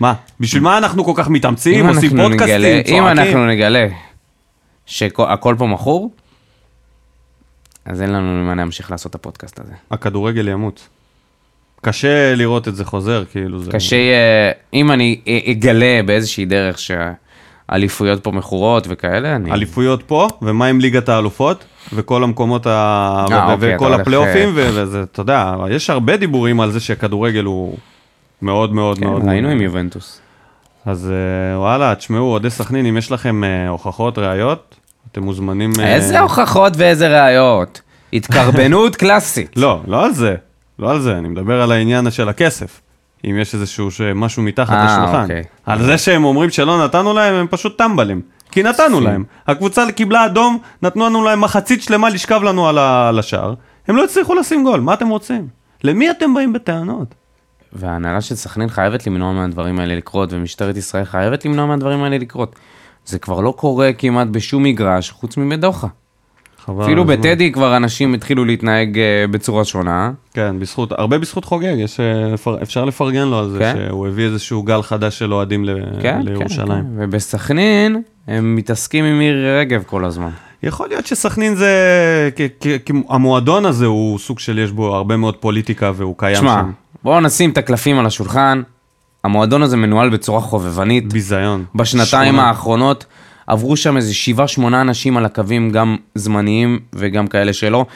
[0.00, 3.02] מה, בשביל מה אנחנו כל כך מתאמצים, עושים פודקאסטים, צועקים?
[3.02, 3.86] אם אנחנו נגלה
[4.86, 6.10] שהכל פה מכור,
[7.84, 9.72] אז אין לנו למה להמשיך לעשות את הפודקאסט הזה.
[9.90, 10.88] הכדורגל ימות.
[11.80, 13.72] קשה לראות את זה חוזר, כאילו זה...
[13.72, 15.20] קשה יהיה, אם אני
[15.50, 16.78] אגלה באיזושהי דרך
[17.70, 19.52] שהאליפויות פה מכורות וכאלה, אני...
[19.52, 22.70] אליפויות פה, ומה עם ליגת האלופות, וכל המקומות ה...
[23.30, 26.80] אה, ו- אוקיי, וכל הפלייאופים, אה, ו- וזה, אתה יודע, יש הרבה דיבורים על זה
[26.80, 27.76] שכדורגל הוא
[28.42, 29.22] מאוד מאוד מאוד...
[29.22, 30.20] כן, ראינו מאוד- עם יובנטוס.
[30.86, 34.74] אז אה, וואלה, תשמעו, אוהדי סכנין, אם יש לכם אה, הוכחות, ראיות,
[35.12, 35.70] אתם מוזמנים...
[35.80, 37.80] אה, איזה הוכחות ואיזה ראיות.
[38.12, 39.50] התקרבנות קלאסית.
[39.56, 40.34] לא, לא על זה.
[40.78, 42.80] לא על זה, אני מדבר על העניין של הכסף.
[43.30, 45.22] אם יש איזשהו משהו מתחת אה, לשולחן.
[45.22, 45.42] אוקיי.
[45.66, 48.20] על זה שהם אומרים שלא נתנו להם, הם פשוט טמבלים.
[48.50, 49.24] כי נתנו להם.
[49.46, 53.54] הקבוצה קיבלה אדום, נתנו לנו להם מחצית שלמה לשכב לנו על השער.
[53.88, 55.48] הם לא הצליחו לשים גול, מה אתם רוצים?
[55.84, 57.14] למי אתם באים בטענות?
[57.72, 62.56] וההנהלה של סכנין חייבת למנוע מהדברים האלה לקרות, ומשטרת ישראל חייבת למנוע מהדברים האלה לקרות.
[63.06, 65.86] זה כבר לא קורה כמעט בשום מגרש חוץ מבדוחה.
[66.66, 67.04] חבל אפילו.
[67.04, 70.10] בטדי כבר אנשים התחילו להתנהג אה, בצורה שונה.
[70.34, 73.74] כן, בזכות, הרבה בזכות חוגג, יש, אה, אפשר לפרגן לו על זה, כן.
[73.88, 76.68] שהוא הביא איזשהו גל חדש של אוהדים ל- כן, לירושלים.
[76.68, 76.84] כן, כן.
[76.96, 80.30] ובסכנין הם מתעסקים עם מירי רגב כל הזמן.
[80.62, 81.70] יכול להיות שסכנין זה,
[82.36, 86.36] כ- כ- כ- המועדון הזה הוא סוג של, יש בו הרבה מאוד פוליטיקה והוא קיים
[86.36, 86.70] שמע, שם.
[87.04, 88.62] בואו נשים את הקלפים על השולחן.
[89.24, 91.12] המועדון הזה מנוהל בצורה חובבנית.
[91.12, 91.64] ביזיון.
[91.74, 92.48] בשנתיים שכונה.
[92.48, 93.06] האחרונות
[93.46, 97.86] עברו שם איזה שבעה, שמונה אנשים על הקווים, גם זמניים וגם כאלה שלא.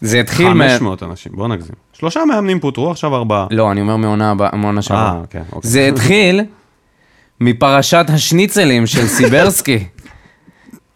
[0.00, 0.68] זה התחיל מ...
[0.68, 1.74] 500 אנשים, בוא נגזים.
[1.92, 3.46] שלושה מאמנים פוטרו, עכשיו ארבעה.
[3.50, 5.10] לא, אני אומר מעונה הבאה, מעונה שעברה.
[5.10, 5.70] אה, כן, אוקיי.
[5.70, 6.40] זה התחיל
[7.40, 9.84] מפרשת השניצלים של סיברסקי.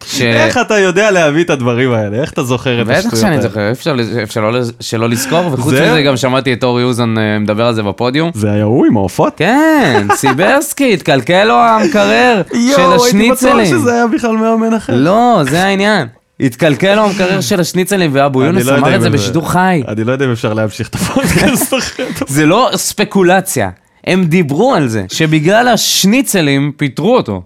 [0.07, 0.21] ש...
[0.21, 2.17] איך אתה יודע להביא את הדברים האלה?
[2.21, 3.33] איך אתה זוכר את השטויות בטח האלה?
[3.35, 7.17] שאני זוכר, אפשר, אפשר לא, שלא לזכור, וחוץ זה- מזה גם שמעתי את אורי אוזן
[7.17, 8.31] אה, מדבר על זה בפודיום.
[8.33, 9.33] זה היה הוא עם העופות?
[9.37, 13.65] כן, סיברסקי, התקלקל לו המקרר של יואו, הייתי בטוח השניצלים.
[13.65, 14.93] שזה היה בכלל מאמן אחר.
[14.95, 16.07] לא, זה העניין.
[16.39, 19.81] התקלקל לו המקרר של השניצלים, ואבו יונס לא אמר את זה בשידור חי.
[19.87, 22.05] אני לא יודע אם אפשר להמשיך את הפודקאסט אחרי.
[22.27, 23.69] זה לא ספקולציה,
[24.07, 27.41] הם דיברו על זה, שבגלל השניצלים פיטרו אותו.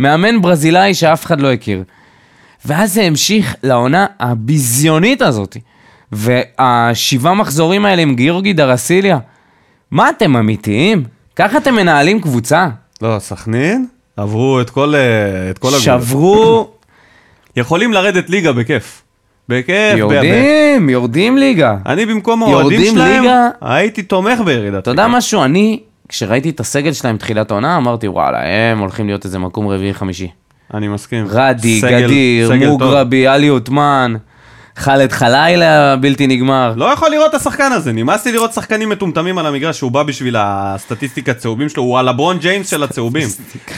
[0.00, 1.82] מאמן ברזילאי שאף אחד לא הכיר.
[2.64, 5.56] ואז זה המשיך לעונה הביזיונית הזאת.
[6.12, 9.18] והשבעה מחזורים האלה עם גיאורגי דרסיליה.
[9.90, 11.04] מה אתם אמיתיים?
[11.36, 12.68] ככה אתם מנהלים קבוצה?
[13.02, 13.86] לא, סכנין
[14.16, 16.02] עברו את כל אה, את כל הגבולות.
[16.02, 16.70] שברו,
[17.56, 19.02] יכולים לרדת ליגה בכיף.
[19.48, 19.74] בכיף.
[19.94, 21.76] ב- ב- יורדים, יורדים ליגה.
[21.86, 23.48] אני במקום האוהדים יורדים שלהם, ליגה.
[23.60, 25.42] הייתי תומך בירידת אתה יודע משהו?
[25.44, 25.80] אני,
[26.10, 28.38] כשראיתי את הסגל שלהם תחילת העונה, אמרתי, וואלה,
[28.72, 30.28] הם הולכים להיות איזה מקום רביעי-חמישי.
[30.74, 31.26] אני מסכים.
[31.30, 32.66] רדי, סגל- גדיר, סגל.
[32.68, 34.14] מוגרבי, עלי עותמן,
[34.80, 36.72] חאלד חלילה בלתי נגמר.
[36.76, 40.02] לא יכול לראות את השחקן הזה, נמאס לי לראות שחקנים מטומטמים על המגרש, שהוא בא
[40.02, 43.28] בשביל הסטטיסטיקה צהובים שלו, הוא הלברון ג'יימס של הצהובים.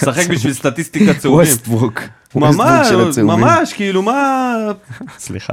[0.02, 1.48] משחק בשביל סטטיסטיקה צהובים.
[1.48, 2.00] ווסטברוק.
[2.34, 4.54] ממש, ממש, כאילו מה...
[5.18, 5.52] סליחה.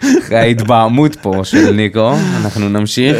[0.00, 3.16] אחרי ההתבהמות פה של ניקו, אנחנו נמשיך.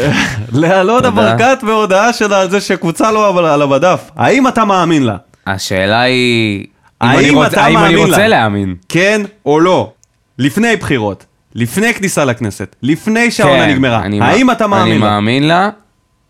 [0.53, 1.11] לאלונה תודה.
[1.11, 4.11] ברקת בהודעה שלה על זה שקבוצה אבל על המדף.
[4.15, 5.15] האם אתה מאמין לה?
[5.47, 6.65] השאלה היא,
[7.03, 8.27] אם האם אני רוצה לה?
[8.27, 8.75] להאמין.
[8.89, 9.91] כן או לא?
[10.39, 11.25] לפני בחירות,
[11.55, 14.03] לפני כניסה לכנסת, לפני שהעונה כן, נגמרה.
[14.03, 15.09] אני האם מא- אתה מאמין אני לה?
[15.09, 15.69] מאמין לה,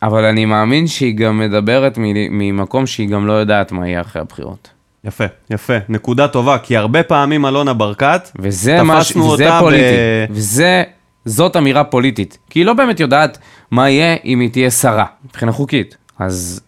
[0.04, 1.94] אבל אני מאמין שהיא גם מדברת
[2.32, 4.70] ממקום שהיא גם לא יודעת מה יהיה אחרי הבחירות.
[5.04, 5.74] יפה, יפה.
[5.90, 9.16] נקודה טובה, כי הרבה פעמים אלונה ברקת, וזה מה ש...
[9.16, 9.84] וזה פוליטי.
[9.84, 10.84] ב- וזה...
[11.26, 12.38] זאת אמירה פוליטית.
[12.50, 13.38] כי היא לא באמת יודעת
[13.72, 15.98] מה יהיה אם היא תהיה שרה, מבחינה חוקית.
[16.20, 16.62] אז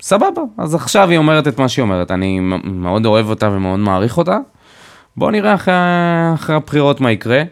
[0.00, 2.10] סבבה, אז עכשיו היא אומרת את מה שהיא אומרת.
[2.10, 4.38] אני מאוד אוהב אותה ומאוד מעריך אותה.
[5.16, 5.74] בואו נראה אחרי,
[6.34, 7.42] אחרי הבחירות מה יקרה,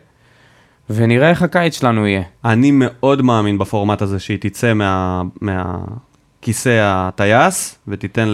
[0.90, 2.22] ונראה איך הקיץ שלנו יהיה.
[2.44, 8.28] אני מאוד מאמין בפורמט הזה שהיא תצא מה, מהכיסא הטייס ותיתן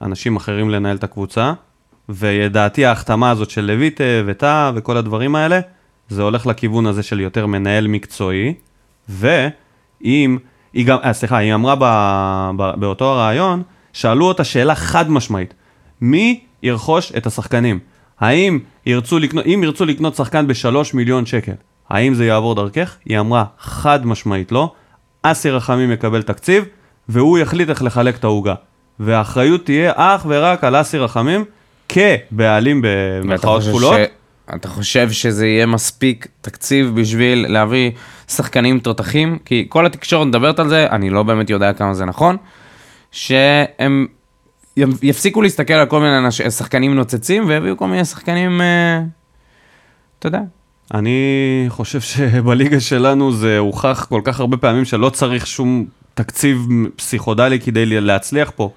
[0.00, 1.52] לאנשים אחרים לנהל את הקבוצה.
[2.08, 5.60] ולדעתי ההחתמה הזאת של לויטה וטאה וכל הדברים האלה,
[6.08, 8.54] זה הולך לכיוון הזה של יותר מנהל מקצועי.
[9.08, 10.38] ואם,
[10.72, 11.84] היא גם, אה, סליחה, היא אמרה ב,
[12.56, 15.54] ב, באותו הרעיון, שאלו אותה שאלה חד משמעית,
[16.00, 17.78] מי ירכוש את השחקנים?
[18.20, 21.52] האם ירצו לקנות, אם ירצו לקנות שחקן בשלוש מיליון שקל,
[21.90, 22.96] האם זה יעבור דרכך?
[23.04, 24.72] היא אמרה חד משמעית לא,
[25.22, 26.64] אסי רחמים יקבל תקציב,
[27.08, 28.54] והוא יחליט איך לחלק את העוגה.
[29.00, 31.44] והאחריות תהיה אך ורק על אסי רחמים,
[31.88, 33.94] כבעלים במרכאות כפולות.
[33.94, 37.90] ש- אתה חושב שזה יהיה מספיק תקציב בשביל להביא
[38.28, 39.38] שחקנים תותחים?
[39.44, 42.36] כי כל התקשורת מדברת על זה, אני לא באמת יודע כמה זה נכון,
[43.10, 44.06] שהם
[45.02, 49.02] יפסיקו להסתכל על כל מיני אנש- שחקנים נוצצים ויביאו כל מיני שחקנים, אה,
[50.18, 50.40] אתה יודע.
[50.94, 51.18] אני
[51.68, 56.66] חושב שבליגה שלנו זה הוכח כל כך הרבה פעמים שלא צריך שום תקציב
[56.96, 58.70] פסיכודלי כדי להצליח פה.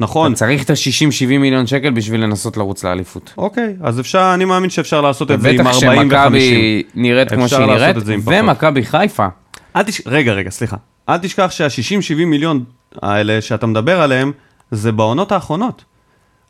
[0.00, 0.32] נכון.
[0.32, 3.34] אתה צריך את ה-60-70 מיליון שקל בשביל לנסות לרוץ לאליפות.
[3.36, 6.14] אוקיי, אז אפשר, אני מאמין שאפשר לעשות את זה עם ובטח 40 ו-50.
[6.14, 7.96] שמכבי נראית כמו שהיא נראית.
[8.26, 9.26] ומכבי חיפה.
[9.76, 10.02] אל תש...
[10.06, 10.76] רגע, רגע, סליחה.
[11.08, 12.64] אל תשכח שה-60-70 מיליון
[13.02, 14.32] האלה שאתה מדבר עליהם,
[14.70, 15.84] זה בעונות האחרונות.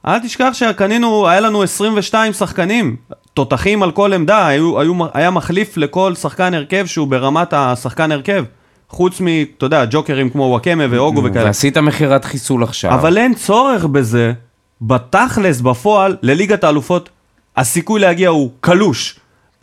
[0.06, 2.96] אל תשכח שקנינו, היה לנו 22 שחקנים,
[3.34, 8.44] תותחים על כל עמדה, היו, היו, היה מחליף לכל שחקן הרכב שהוא ברמת השחקן הרכב.
[8.88, 11.44] חוץ מ, אתה יודע, ג'וקרים כמו וואקמה והוגו וכאלה.
[11.44, 12.94] ועשית מכירת חיסול עכשיו.
[12.94, 14.32] אבל אין צורך בזה,
[14.82, 17.08] בתכלס, בפועל, לליגת האלופות,
[17.56, 19.18] הסיכוי להגיע הוא קלוש.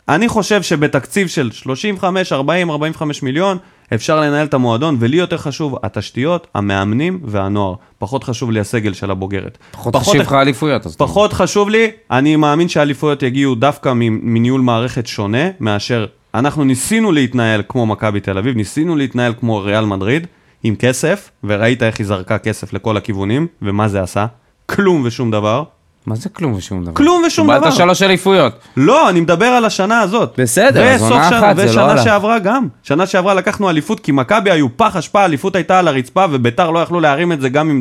[0.08, 3.58] אני חושב שבתקציב של 35, 40, 45 מיליון,
[3.94, 7.74] אפשר לנהל את המועדון, ולי יותר חשוב התשתיות, המאמנים והנוער.
[7.98, 9.58] פחות חשוב לי הסגל של הבוגרת.
[9.70, 10.86] פחות חשוב לך אליפויות.
[10.86, 10.96] אז.
[10.96, 17.62] פחות חשוב לי, אני מאמין שהאליפויות יגיעו דווקא מניהול מערכת שונה, מאשר אנחנו ניסינו להתנהל
[17.68, 20.26] כמו מכבי תל אביב, ניסינו להתנהל כמו ריאל מדריד,
[20.62, 24.26] עם כסף, וראית איך היא זרקה כסף לכל הכיוונים, ומה זה עשה?
[24.66, 25.64] כלום ושום דבר.
[26.06, 26.94] מה זה כלום ושום דבר?
[26.94, 27.58] כלום ושום דבר.
[27.58, 28.52] קיבלת שלוש אליפויות.
[28.76, 30.34] לא, אני מדבר על השנה הזאת.
[30.40, 32.04] בסדר, אז עונה שנה- אחת, זה לא ושנה הלך.
[32.04, 32.66] שעברה גם.
[32.82, 36.78] שנה שעברה לקחנו אליפות, כי מכבי היו פח אשפה, האליפות הייתה על הרצפה, וביתר לא
[36.78, 37.80] יכלו להרים את זה, גם אם,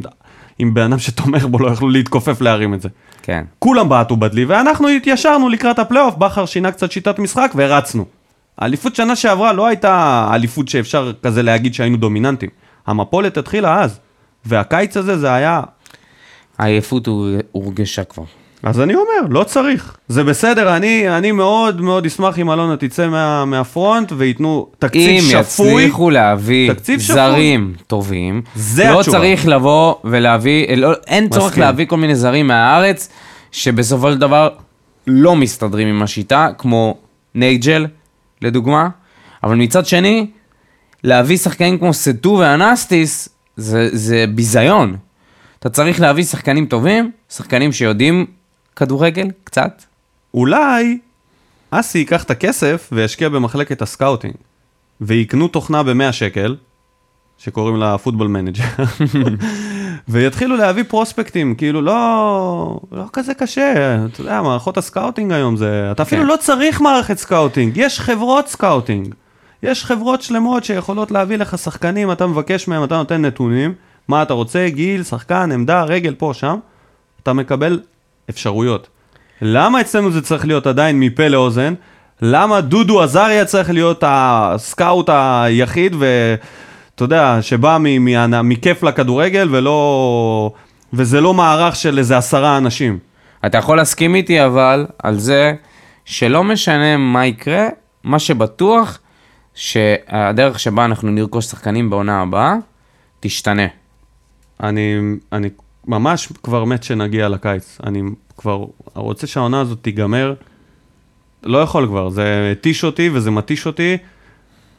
[0.62, 2.90] אם בן אדם שתומך בו לא יכלו להתכופף להרים את זה.
[3.22, 3.44] כן.
[3.60, 8.06] כולם בעטו בדלי, ואנחנו התיישרנו לקראת הפלייאוף, בכר שינה קצת שיטת משחק והרצנו.
[8.58, 12.50] האליפות שנה שעברה לא הייתה אליפות שאפשר כזה להגיד שהיינו דומיננטים.
[12.88, 14.00] המפולת התחילה אז,
[14.46, 15.62] והקיץ הזה זה היה...
[16.66, 18.24] העייפות הור- הורגשה כבר.
[18.64, 19.98] אז אני אומר, לא צריך.
[20.08, 25.44] זה בסדר, אני, אני מאוד מאוד אשמח אם אלונה תצא מה, מהפרונט וייתנו תקציב אם
[25.44, 25.68] שפוי.
[25.82, 27.16] יצליחו להביא תקציב שפוי.
[27.16, 29.18] זרים טובים, זה לא התשובה.
[29.18, 31.64] צריך לבוא ולהביא, לא, אין צורך מסכים.
[31.64, 33.10] להביא כל מיני זרים מהארץ,
[33.52, 34.50] שבסופו של דבר
[35.08, 36.98] לא מסתדרים עם השיטה, כמו
[37.36, 37.86] נייג'ל,
[38.42, 38.90] לדוגמה,
[39.44, 40.28] אבל מצד שני,
[41.04, 44.96] להביא שחקנים כמו סטו ואנסטיס, זה, זה ביזיון.
[45.62, 48.26] אתה צריך להביא שחקנים טובים, שחקנים שיודעים
[48.76, 49.84] כדורגל, קצת.
[50.34, 50.98] אולי
[51.72, 54.34] אסי ייקח את הכסף וישקיע במחלקת ה scouting,
[55.02, 56.56] ויקנו תוכנה ב-100 שקל,
[57.38, 58.64] שקוראים לה פוטבול מנג'ר,
[60.10, 65.92] ויתחילו להביא prospectים, כאילו לא, לא כזה קשה, אתה יודע, מערכות ה scouting היום זה,
[65.92, 66.28] אתה אפילו כן.
[66.28, 69.14] לא צריך מערכת scouting, יש חברות scouting,
[69.64, 73.74] יש חברות שלמות שיכולות להביא לך שחקנים, אתה מבקש מהם, אתה נותן נתונים,
[74.12, 76.58] מה אתה רוצה, גיל, שחקן, עמדה, רגל, פה, שם,
[77.24, 77.80] אתה מקבל
[78.30, 78.88] אפשרויות.
[79.42, 81.74] למה אצלנו זה צריך להיות עדיין מפה לאוזן?
[82.22, 87.78] למה דודו עזריה צריך להיות הסקאוט היחיד, ואתה יודע, שבא
[88.44, 90.52] מכיף לכדורגל ולא...
[90.94, 93.00] וזה לא מערך של איזה עשרה אנשים.
[93.46, 95.54] אתה יכול להסכים איתי אבל על זה
[96.06, 97.68] שלא משנה מה יקרה,
[98.04, 99.00] מה שבטוח
[99.56, 102.56] שהדרך שבה אנחנו נרכוש שחקנים בעונה הבאה
[103.20, 103.81] תשתנה.
[104.62, 105.00] אני,
[105.32, 105.50] אני
[105.88, 107.78] ממש כבר מת שנגיע לקיץ.
[107.84, 108.02] אני
[108.38, 110.34] כבר רוצה שהעונה הזאת תיגמר.
[111.44, 113.98] לא יכול כבר, זה התיש אותי וזה מתיש אותי.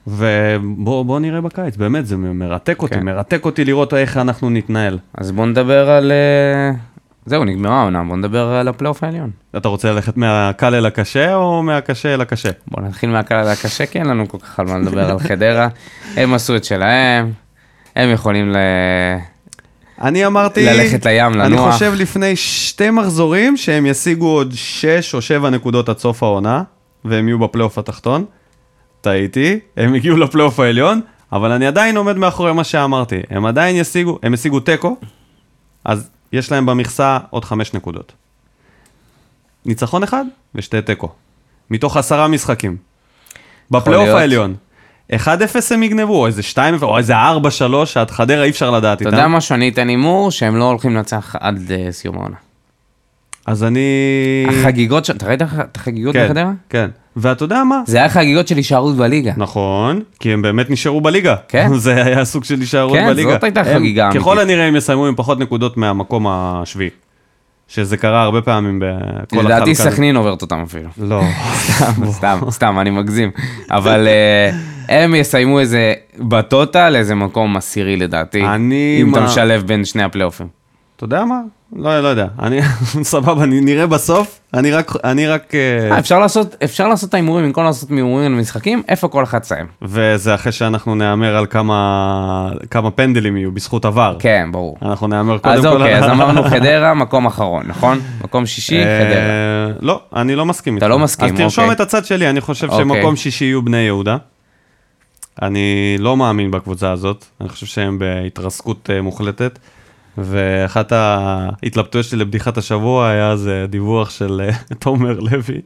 [0.07, 3.05] ובוא בוא נראה בקיץ, באמת, זה מרתק אותי, כן.
[3.05, 4.99] מרתק אותי לראות איך אנחנו נתנהל.
[5.15, 6.13] אז בוא נדבר על...
[6.13, 6.71] אה,
[7.27, 9.31] זהו, נגמרה העונה, בוא נדבר על הפלייאוף העליון.
[9.57, 12.51] אתה רוצה ללכת מהקל אל הקשה או מהקשה אל הקל?
[12.69, 15.69] בוא נתחיל מהקל אל הקשה, כי אין לנו כל כך על מה לדבר על חדרה.
[16.17, 17.33] הם עשו את שלהם,
[17.97, 18.57] הם יכולים ל...
[20.03, 21.73] אני אמרתי, ללכת לים, אני לנוח.
[21.73, 26.63] חושב לפני שתי מחזורים שהם ישיגו עוד 6 או 7 נקודות עד סוף העונה,
[27.05, 28.25] והם יהיו בפלייאוף התחתון.
[29.01, 31.01] טעיתי, הם הגיעו לפלייאוף העליון,
[31.33, 33.21] אבל אני עדיין עומד מאחורי מה שאמרתי.
[33.31, 34.97] הם עדיין ישיגו, הם השיגו תיקו,
[35.85, 38.13] אז יש להם במכסה עוד 5 נקודות.
[39.67, 40.25] ניצחון אחד
[40.55, 41.09] ושתי תיקו.
[41.71, 42.77] מתוך עשרה משחקים.
[43.71, 44.09] בפלייאוף.
[44.09, 44.55] העליון.
[45.13, 45.15] 1-0
[45.71, 47.17] הם יגנבו, או איזה 2 או איזה 4-3,
[47.85, 49.17] שעד חדרה אי אפשר לדעת אתה איתם.
[49.17, 52.37] יודע משהו, אני אתן הימור שהם לא הולכים לנצח עד אה, סיום העונה.
[53.47, 53.81] אז אני...
[54.49, 56.51] החגיגות, ש- אתה ראית את החגיגות כן, בחדרה?
[56.69, 56.89] כן.
[57.17, 57.83] ואתה יודע מה?
[57.87, 59.33] זה היה חגיגות של הישארות בליגה.
[59.37, 61.35] נכון, כי הם באמת נשארו בליגה.
[61.49, 61.75] כן.
[61.85, 63.31] זה היה סוג של הישארות כן, בליגה.
[63.31, 64.51] זאת הייתה חגיגה ככל אמיתית.
[64.51, 66.91] הנראה הם יסיימו עם פחות נקודות מהמקום השביעי.
[67.69, 69.93] שזה קרה הרבה פעמים בכל לדעתי החלוקה הזאת.
[69.93, 70.89] סכנין עוברת אותם אפילו.
[70.99, 71.23] לא.
[72.11, 73.31] סתם, סתם, אני מגזים.
[73.71, 74.51] אבל אה,
[74.89, 78.45] הם יסיימו איזה, בטוטל, איזה מקום עשירי לדעתי.
[78.47, 80.47] אני אם אתה מה- משלב בין שני הפלייאופים.
[80.97, 81.41] אתה יודע מה?
[81.77, 82.61] לא, לא יודע, אני,
[83.03, 87.15] סבבה, אני נראה בסוף, אני רק, אני רק, אה, אה, אפשר לעשות, אפשר לעשות את
[87.15, 89.67] ההימורים, במקום לעשות הימורים למשחקים, איפה כל אחד סיים.
[89.83, 94.17] וזה אחרי שאנחנו נהמר על כמה, כמה פנדלים יהיו בזכות עבר.
[94.19, 94.77] כן, ברור.
[94.83, 98.01] אנחנו נהמר קודם אז כל אוקיי, על אז אמרנו חדרה, מקום אחרון, נכון?
[98.25, 99.77] מקום שישי, אה, חדרה.
[99.81, 100.95] לא, אני לא מסכים אתה איתך.
[100.95, 101.75] לא מסכים, אז תרשום אוקיי.
[101.75, 102.85] את הצד שלי, אני חושב אוקיי.
[102.85, 104.17] שמקום שישי יהיו בני יהודה.
[105.43, 109.59] אני לא מאמין בקבוצה הזאת, אני חושב שהם בהתרסקות אה, מוחלטת.
[110.19, 115.61] ואחת ההתלבטויות שלי לבדיחת השבוע היה אז אה, דיווח של אה, תומר לוי.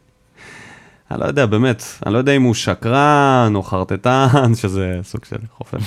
[1.10, 5.36] אני לא יודע, באמת, אני לא יודע אם הוא שקרן או חרטטן, שזה סוג של
[5.56, 5.78] חופן.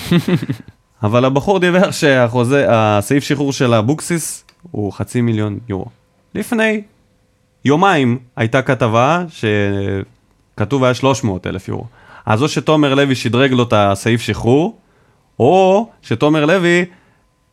[1.04, 1.60] אבל הבחור
[1.92, 5.86] שהחוזה, הסעיף שחרור של אבוקסיס הוא חצי מיליון יורו.
[6.36, 6.82] לפני
[7.66, 9.24] יומיים הייתה כתבה
[10.56, 11.86] שכתוב היה 300 אלף יורו.
[12.30, 14.78] אז או שתומר לוי שדרג לו את הסעיף שחרור,
[15.40, 16.86] או שתומר לוי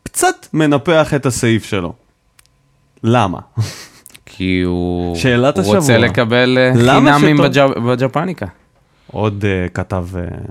[0.03, 1.93] קצת מנפח את הסעיף שלו.
[3.03, 3.39] למה?
[4.27, 5.99] כי הוא שאלת הוא רוצה השבוע.
[5.99, 8.47] לקבל אה, חינמים שטוב- בג'פ- בג'פניקה.
[9.12, 10.07] עוד uh, כתב...
[10.14, 10.47] Uh,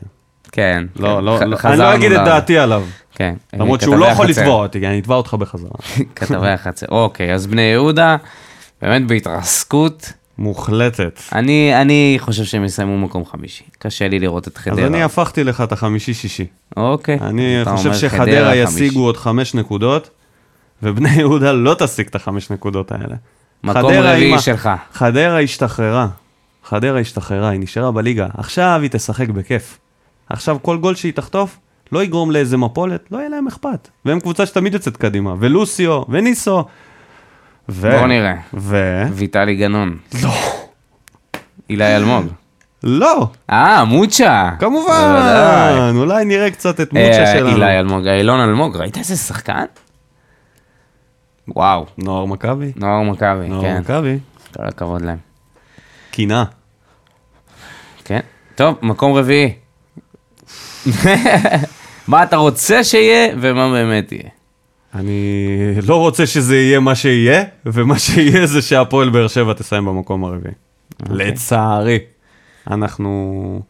[0.51, 0.84] כן.
[0.95, 2.84] לא, כן, לא, ח- לא, אני לא אגיד את ל- דעתי עליו.
[3.15, 3.36] כן.
[3.53, 4.28] למרות שהוא לא יכול.
[4.28, 5.71] לתבוע אותי, אני אתבע אותך בחזרה.
[6.15, 6.86] כתבי החצר.
[6.89, 8.15] אוקיי, אז בני יהודה,
[8.82, 10.13] באמת בהתרסקות.
[10.38, 11.19] מוחלטת.
[11.33, 13.63] אני, אני חושב שהם יסיימו מקום חמישי.
[13.79, 14.88] קשה לי לראות את אז חדרה.
[14.88, 16.45] אני הפכתי לך את החמישי-שישי.
[16.77, 17.17] אוקיי.
[17.21, 18.55] אני חושב שחדרה.
[18.55, 20.09] ישיגו עוד חמש נקודות,
[20.83, 23.15] ובני יהודה לא תשיג את החמש נקודות האלה.
[23.63, 24.69] מקום רביעי ה- שלך.
[24.93, 26.07] חדרה השתחררה.
[26.63, 28.27] חדרה השתחררה, היא נשארה בליגה.
[28.38, 29.77] עכשיו היא תשחק בכיף.
[30.29, 31.57] עכשיו כל גול שהיא תחטוף,
[31.91, 33.88] לא יגרום לאיזה מפולת, לא יהיה להם אכפת.
[34.05, 35.36] והם קבוצה שתמיד יוצאת קדימה.
[35.39, 36.65] ולוסיו, וניסו.
[37.70, 37.91] ו...
[37.99, 38.36] בוא נראה.
[38.53, 39.03] ו...
[39.13, 39.97] ויטלי גנון.
[40.24, 40.34] לא.
[41.70, 42.26] אילי אלמוג.
[42.84, 44.51] לא, אה, מוצ'ה.
[44.59, 45.93] כמובן.
[45.95, 47.49] אולי נראה קצת את מוצ'ה אה, שלנו.
[47.49, 49.66] אילי אלמוג, אילון אלמוג, ראית איזה שחקן?
[51.47, 52.72] וואו, נוער מכבי.
[52.76, 53.78] נוער מכבי, נוער כן.
[53.80, 54.20] מכבי.
[54.55, 55.18] כל הכבוד להם.
[56.11, 56.43] קינה.
[58.05, 58.20] כן.
[58.55, 59.53] טוב, מקום רביעי.
[62.07, 64.30] מה אתה רוצה שיהיה ומה באמת יהיה.
[64.96, 70.24] אני לא רוצה שזה יהיה מה שיהיה, ומה שיהיה זה שהפועל באר שבע תסיים במקום
[70.24, 70.54] הרביעי.
[71.02, 71.16] אוקיי.
[71.16, 72.00] לצערי.
[72.72, 73.62] אנחנו...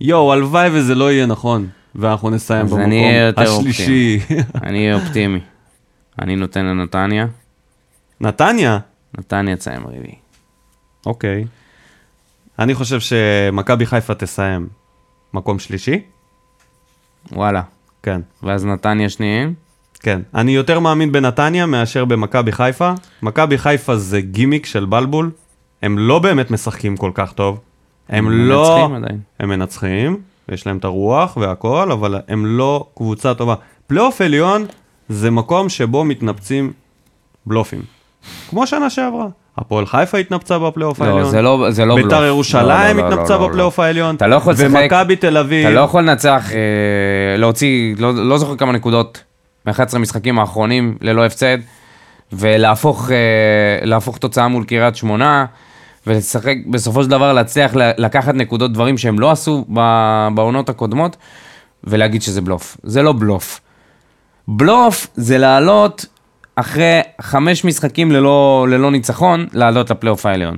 [0.00, 2.92] יואו, הלוואי וזה לא יהיה נכון, ואנחנו נסיים במקום
[3.36, 4.20] השלישי.
[4.64, 5.40] אני אהיה אופטימי.
[6.22, 7.26] אני נותן לנתניה,
[8.20, 8.78] נתניה?
[9.18, 10.14] נתניה תסיים רביעי.
[11.06, 11.44] אוקיי.
[12.58, 14.68] אני חושב שמכבי חיפה תסיים
[15.34, 16.00] מקום שלישי.
[17.32, 17.62] וואלה.
[18.02, 19.63] כן, ואז נתניה שניים.
[20.04, 20.20] כן.
[20.34, 22.92] אני יותר מאמין בנתניה מאשר במכבי חיפה.
[23.22, 25.30] מכבי חיפה זה גימיק של בלבול.
[25.82, 27.60] הם לא באמת משחקים כל כך טוב.
[28.08, 28.78] הם לא...
[28.78, 29.18] מנצחים עדיין.
[29.40, 30.16] הם מנצחים,
[30.48, 33.54] יש להם את הרוח והכל, אבל הם לא קבוצה טובה.
[33.86, 34.66] פלייאוף עליון
[35.08, 36.72] זה מקום שבו מתנפצים
[37.46, 37.82] בלופים.
[38.50, 39.26] כמו שנה שעברה.
[39.58, 41.30] הפועל חיפה התנפצה בפלייאוף לא, העליון.
[41.30, 42.04] זה לא, זה לא בלוף.
[42.06, 44.14] ביתר ירושלים לא, לא, לא, התנפצה לא, לא, בפלייאוף העליון.
[44.16, 45.66] אתה לא יכול לשחק- ומכבי תל אביב.
[45.66, 46.58] אתה לא יכול לנצח, אה,
[47.36, 49.24] להוציא, לא, לא זוכר כמה נקודות
[49.66, 51.58] מ-11 משחקים האחרונים ללא הפסד,
[52.32, 55.46] ולהפוך אה, תוצאה מול קריית שמונה,
[56.06, 59.64] ולשחק, בסופו של דבר להצליח לקחת נקודות דברים שהם לא עשו
[60.34, 61.16] בעונות הקודמות,
[61.84, 62.76] ולהגיד שזה בלוף.
[62.82, 63.60] זה לא בלוף.
[64.48, 66.06] בלוף זה לעלות
[66.56, 70.56] אחרי חמש משחקים ללא, ללא ניצחון, לעלות לפלייאוף העליון.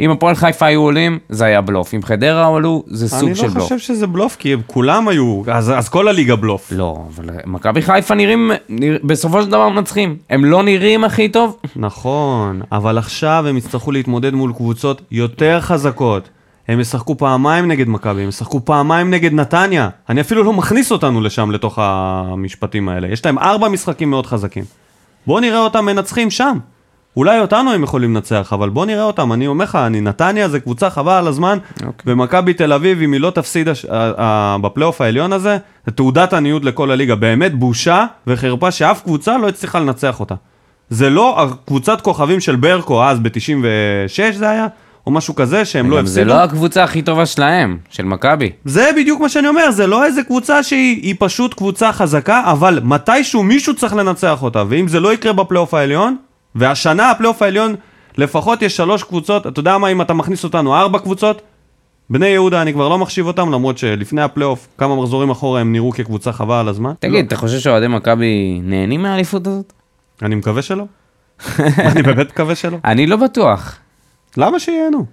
[0.00, 1.94] אם הפועל חיפה היו עולים, זה היה בלוף.
[1.94, 3.62] אם חדרה עלו, זה סוג אני של לא בלוף.
[3.62, 6.72] חושב שזה בלוף, כי כולם היו, אז, אז כל הליגה בלוף.
[6.76, 8.98] לא, אבל מכבי חיפה נראים, נרא...
[9.04, 10.16] בסופו של דבר מנצחים.
[10.30, 11.56] הם לא נראים הכי טוב.
[11.76, 16.28] נכון, אבל עכשיו הם יצטרכו להתמודד מול קבוצות יותר חזקות.
[16.68, 19.88] הם ישחקו פעמיים נגד מכבי, הם ישחקו פעמיים נגד נתניה.
[20.08, 23.08] אני אפילו לא מכניס אותנו לשם, לתוך המשפטים האלה.
[23.08, 24.64] יש להם ארבע משחקים מאוד חזקים.
[25.26, 26.58] בואו נראה אותם מנצחים שם.
[27.16, 29.32] אולי אותנו הם יכולים לנצח, אבל בואו נראה אותם.
[29.32, 32.12] אני אומר לך, אני נתניה זה קבוצה חבל על הזמן, אוקיי.
[32.12, 33.84] ומכבי תל אביב, אם היא לא תפסיד הש...
[33.84, 35.56] ה- ה- בפלייאוף העליון הזה,
[35.86, 37.14] זה תעודת עניות לכל הליגה.
[37.14, 40.34] באמת בושה וחרפה שאף קבוצה לא הצליחה לנצח אותה.
[40.90, 44.66] זה לא הקבוצת כוכבים של ברקו אז ב-96 זה היה,
[45.06, 46.36] או משהו כזה שהם לא גם זה הפסידו.
[46.36, 48.50] לא הקבוצה הכי טובה שלהם, של מכבי.
[48.64, 52.80] זה בדיוק מה שאני אומר, זה לא איזה קבוצה שהיא היא פשוט קבוצה חזקה, אבל
[52.84, 56.16] מתישהו מישהו צריך לנצח אותה, ואם זה לא יקרה בפלייאוף העליון,
[56.54, 57.74] והשנה הפלייאוף העליון,
[58.18, 61.42] לפחות יש שלוש קבוצות, אתה יודע מה, אם אתה מכניס אותנו ארבע קבוצות,
[62.10, 65.92] בני יהודה אני כבר לא מחשיב אותם, למרות שלפני הפלייאוף, כמה מחזורים אחורה הם נראו
[65.92, 66.92] כקבוצה חבל על הזמן.
[66.98, 69.72] תגיד, אתה חושב שאוהדי מכבי נהנים מהאליפות הזאת?
[70.22, 70.84] לא, אני מקווה שלא.
[71.92, 72.78] אני באמת מקווה שלא.
[72.84, 73.78] אני לא בטוח.
[74.36, 75.06] למה שייהנו?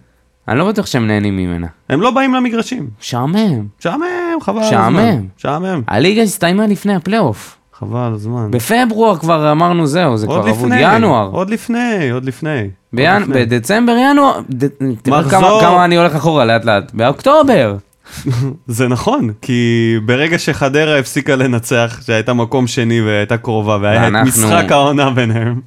[0.47, 1.67] אני לא בטוח שהם נהנים ממנה.
[1.89, 2.89] הם לא באים למגרשים.
[2.99, 3.67] משעמם.
[3.79, 4.03] משעמם,
[4.41, 4.97] חבל על משעמם.
[4.97, 5.25] הזמן.
[5.37, 5.81] משעמם.
[5.87, 7.57] הליגה הסתיימה לפני הפלייאוף.
[7.81, 8.51] חבל על הזמן.
[8.51, 10.49] בפברואר כבר אמרנו זהו, זה כבר אבוד.
[10.71, 11.29] לפני, ינואר.
[11.31, 12.59] עוד לפני, עוד לפני.
[12.61, 13.33] עוד בינ- לפני.
[13.45, 14.67] בדצמבר, ינואר, ד-
[15.01, 15.61] תראה כמה- מחזור.
[15.61, 16.91] כמה אני הולך אחורה לאט לאט.
[16.93, 17.75] באוקטובר.
[18.67, 24.27] זה נכון, כי ברגע שחדרה הפסיקה לנצח, שהייתה מקום שני והייתה קרובה, והיה את ואנחנו-
[24.47, 25.61] משחק העונה ביניהם,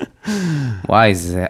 [0.88, 1.44] וואי, זה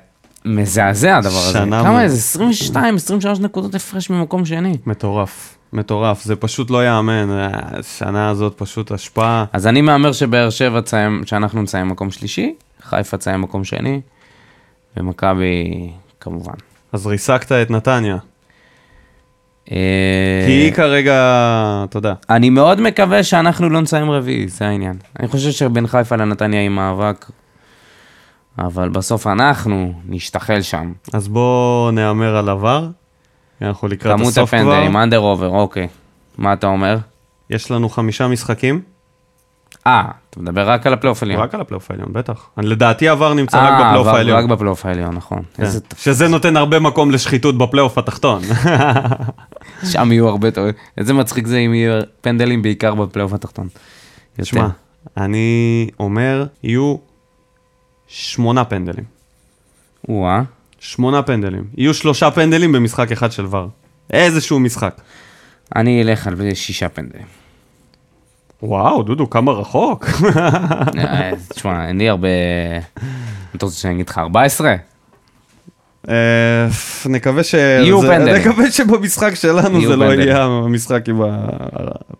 [0.44, 1.58] מזעזע הדבר הזה.
[1.58, 2.14] כמה מ- זה?
[2.14, 4.76] 22, 23 נקודות הפרש ממקום שני.
[4.86, 9.44] מטורף, מטורף, זה פשוט לא ייאמן, השנה הזאת פשוט השפעה.
[9.52, 14.00] אז אני מהמר שבאר שבע תסיים, שאנחנו נסיים מקום שלישי, חיפה תסיים מקום שני,
[14.96, 15.90] ומכבי
[16.20, 16.54] כמובן.
[16.92, 18.16] אז ריסקת את נתניה,
[19.72, 24.96] אה, כי היא כרגע, יודע, אני מאוד מקווה שאנחנו לא נסיים רביעי, זה העניין.
[25.20, 27.30] אני חושב שבין חיפה לנתניה יהיה מאבק,
[28.58, 30.92] אבל בסוף אנחנו נשתחל שם.
[31.12, 32.88] אז בוא נהמר על עבר,
[33.62, 35.88] אנחנו לקראת כמות הסוף כבר, הפנדלים, אנדר עובר, אוקיי.
[36.38, 36.98] מה אתה אומר?
[37.50, 38.80] יש לנו חמישה משחקים,
[39.86, 41.40] אה, אתה מדבר רק על הפלייאוף העליון.
[41.42, 42.48] רק על הפלייאוף העליון, בטח.
[42.58, 44.38] אני- לדעתי עבר נמצא רק אה, בפלייאוף אבל העליון.
[44.38, 45.42] רק בפלייאוף העליון, נכון.
[45.54, 45.62] כן.
[45.62, 48.42] איזה שזה נותן הרבה מקום לשחיתות בפלייאוף התחתון.
[49.92, 50.72] שם יהיו הרבה טובים.
[50.98, 53.68] איזה מצחיק זה אם יהיו פנדלים בעיקר בפלייאוף התחתון.
[54.42, 54.68] שמע,
[55.16, 56.96] אני אומר, יהיו
[58.06, 59.04] שמונה פנדלים.
[60.08, 60.42] או-אה.
[60.80, 61.64] שמונה פנדלים.
[61.76, 63.68] יהיו שלושה פנדלים במשחק אחד של VAR.
[64.12, 65.00] איזשהו משחק.
[65.76, 67.26] אני אלך על שישה פנדלים.
[68.62, 70.06] וואו, דודו, כמה רחוק.
[70.98, 72.28] אה, תשמע, אין לי הרבה...
[73.56, 74.74] אתה רוצה שאני אגיד לך 14?
[76.08, 76.14] אה,
[77.06, 77.54] נקווה ש...
[77.54, 78.34] יהיו פנדלים.
[78.34, 80.04] נקווה שבמשחק שלנו זה לא.
[80.04, 81.22] יהיה המשחק עם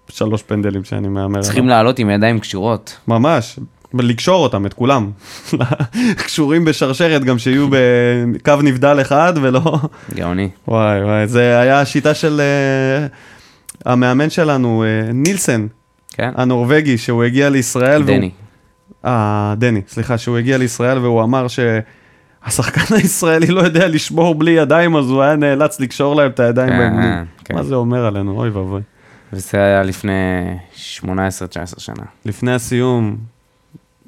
[0.09, 1.43] השלוש פנדלים שאני מהמר.
[1.43, 1.69] צריכים.
[1.69, 2.99] לעלות עם ידיים קשורות.
[3.09, 3.59] ממש.
[3.95, 5.11] לקשור אותם, את כולם.
[6.27, 9.79] קשורים בשרשרת, גם שיהיו בקו נבדל אחד ולא...
[10.15, 10.49] גאוני.
[10.69, 15.67] וואי וואי, זה היה השיטה של uh, המאמן שלנו, uh, נילסן,
[16.11, 16.31] כן?
[16.37, 18.03] הנורבגי, שהוא הגיע לישראל.
[18.03, 18.31] והוא- דני.
[19.05, 24.97] אה, דני, סליחה, שהוא הגיע לישראל והוא אמר שהשחקן הישראלי לא יודע לשמור בלי ידיים,
[24.97, 27.29] אז הוא היה נאלץ לקשור להם את הידיים כן, באנגלית.
[27.45, 27.55] כן.
[27.55, 28.39] מה זה אומר עלינו?
[28.41, 28.81] אוי ואבוי.
[29.33, 30.11] וזה היה לפני
[31.03, 31.07] 18-19
[31.79, 32.05] שנה.
[32.27, 33.17] לפני הסיום,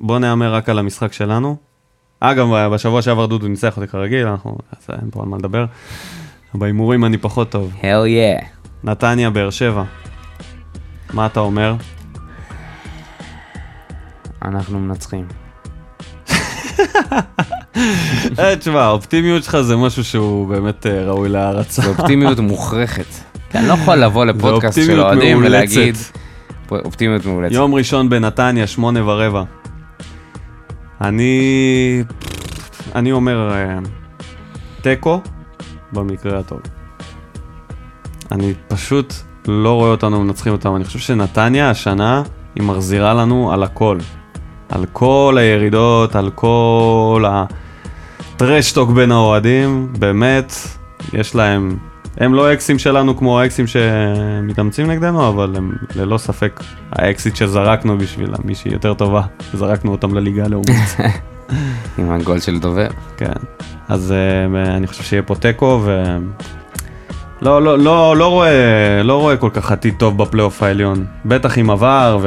[0.03, 1.57] בוא נהמר רק על המשחק שלנו.
[2.21, 5.65] אגב, בשבוע שעבר דודו ניצח אותי כרגיל, אנחנו, אז אין פה על מה לדבר.
[6.55, 7.73] בהימורים אני פחות טוב.
[7.81, 8.45] hell yeah.
[8.85, 9.85] נתניה, באר שבע.
[11.13, 11.75] מה אתה אומר?
[14.43, 15.25] אנחנו מנצחים.
[18.39, 21.83] אה, תשמע, האופטימיות שלך זה משהו שהוא באמת אה, ראוי להערצה.
[21.83, 23.07] זו אופטימיות מוכרחת.
[23.55, 25.39] אני לא יכול לבוא לפודקאסט של אוהדים.
[25.39, 25.97] ולהגיד...
[26.71, 27.55] אופטימיות מאולצת.
[27.55, 29.43] יום ראשון בנתניה, שמונה ורבע.
[31.03, 32.05] אני...
[32.95, 33.79] אני אומר אה,
[34.81, 35.21] תיקו
[35.93, 36.61] במקרה הטוב.
[38.33, 39.15] אני פשוט
[39.49, 40.77] לא רואה אותנו מנצחים אותם.
[40.77, 42.23] אני חושב שנתניה השנה
[42.55, 43.99] היא מחזירה לנו על הכל.
[44.69, 50.53] על כל הירידות, על כל הטרשטוק בין האוהדים, באמת,
[51.13, 51.92] יש להם...
[52.17, 56.61] הם לא אקסים שלנו כמו האקסים שמתאמצים נגדנו, אבל הם ללא ספק
[56.93, 59.23] האקסיט שזרקנו בשביל מישהי יותר טובה,
[59.55, 60.97] זרקנו אותם לליגה הלאומית.
[61.99, 62.89] עם הגול של דובר.
[63.17, 63.33] כן.
[63.89, 66.17] אז uh, אני חושב שיהיה פה תיקו, ו...
[67.43, 71.05] לא, לא, לא, לא רואה, לא רואה כל כך עתיד טוב בפלייאוף העליון.
[71.25, 72.19] בטח עם עבר,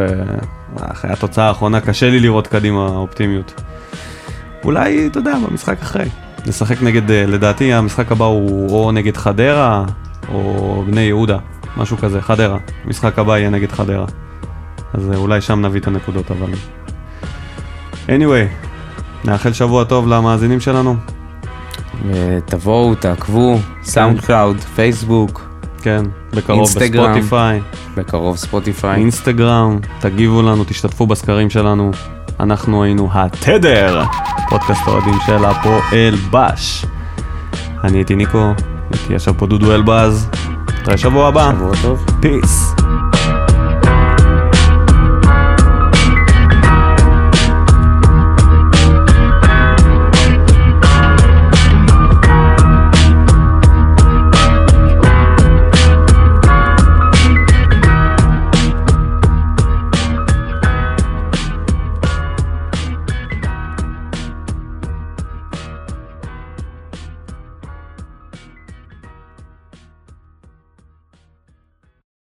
[0.76, 3.62] ואחרי התוצאה האחרונה קשה לי לראות קדימה אופטימיות.
[4.64, 6.06] אולי, אתה יודע, במשחק אחרי.
[6.48, 9.86] נשחק נגד, אה, לדעתי המשחק הבא הוא או נגד חדרה,
[10.34, 11.38] או בני יהודה,
[11.78, 12.58] משהו כזה, חדרה.
[12.86, 14.06] המשחק הבא יהיה נגד חדרה.
[14.94, 16.52] אז אה, אולי שם נביא את הנקודות, אבל...
[18.08, 18.68] anyway,
[19.26, 20.96] נאחל שבוע טוב למאזינים שלנו.
[22.08, 25.50] ותבואו, תעקבו, SoundCloud, פייסבוק,
[25.82, 27.12] כן, בקרוב אינסטגרם.
[27.12, 27.62] בספוטיפיי,
[27.98, 29.00] בקרוב ספוטיפיי.
[29.00, 31.92] אינסטגרם, תגיבו לנו, תשתתפו בסקרים שלנו.
[32.40, 34.04] אנחנו היינו התדר,
[34.50, 36.86] פודקאסט האוהדים של הפועל בש.
[37.84, 38.54] אני הייתי ניקו,
[38.94, 40.30] איתי ישב פה דודו אלבז.
[40.82, 42.06] נתראה שבוע הבא, שבוע טוב.
[42.22, 42.76] פיס.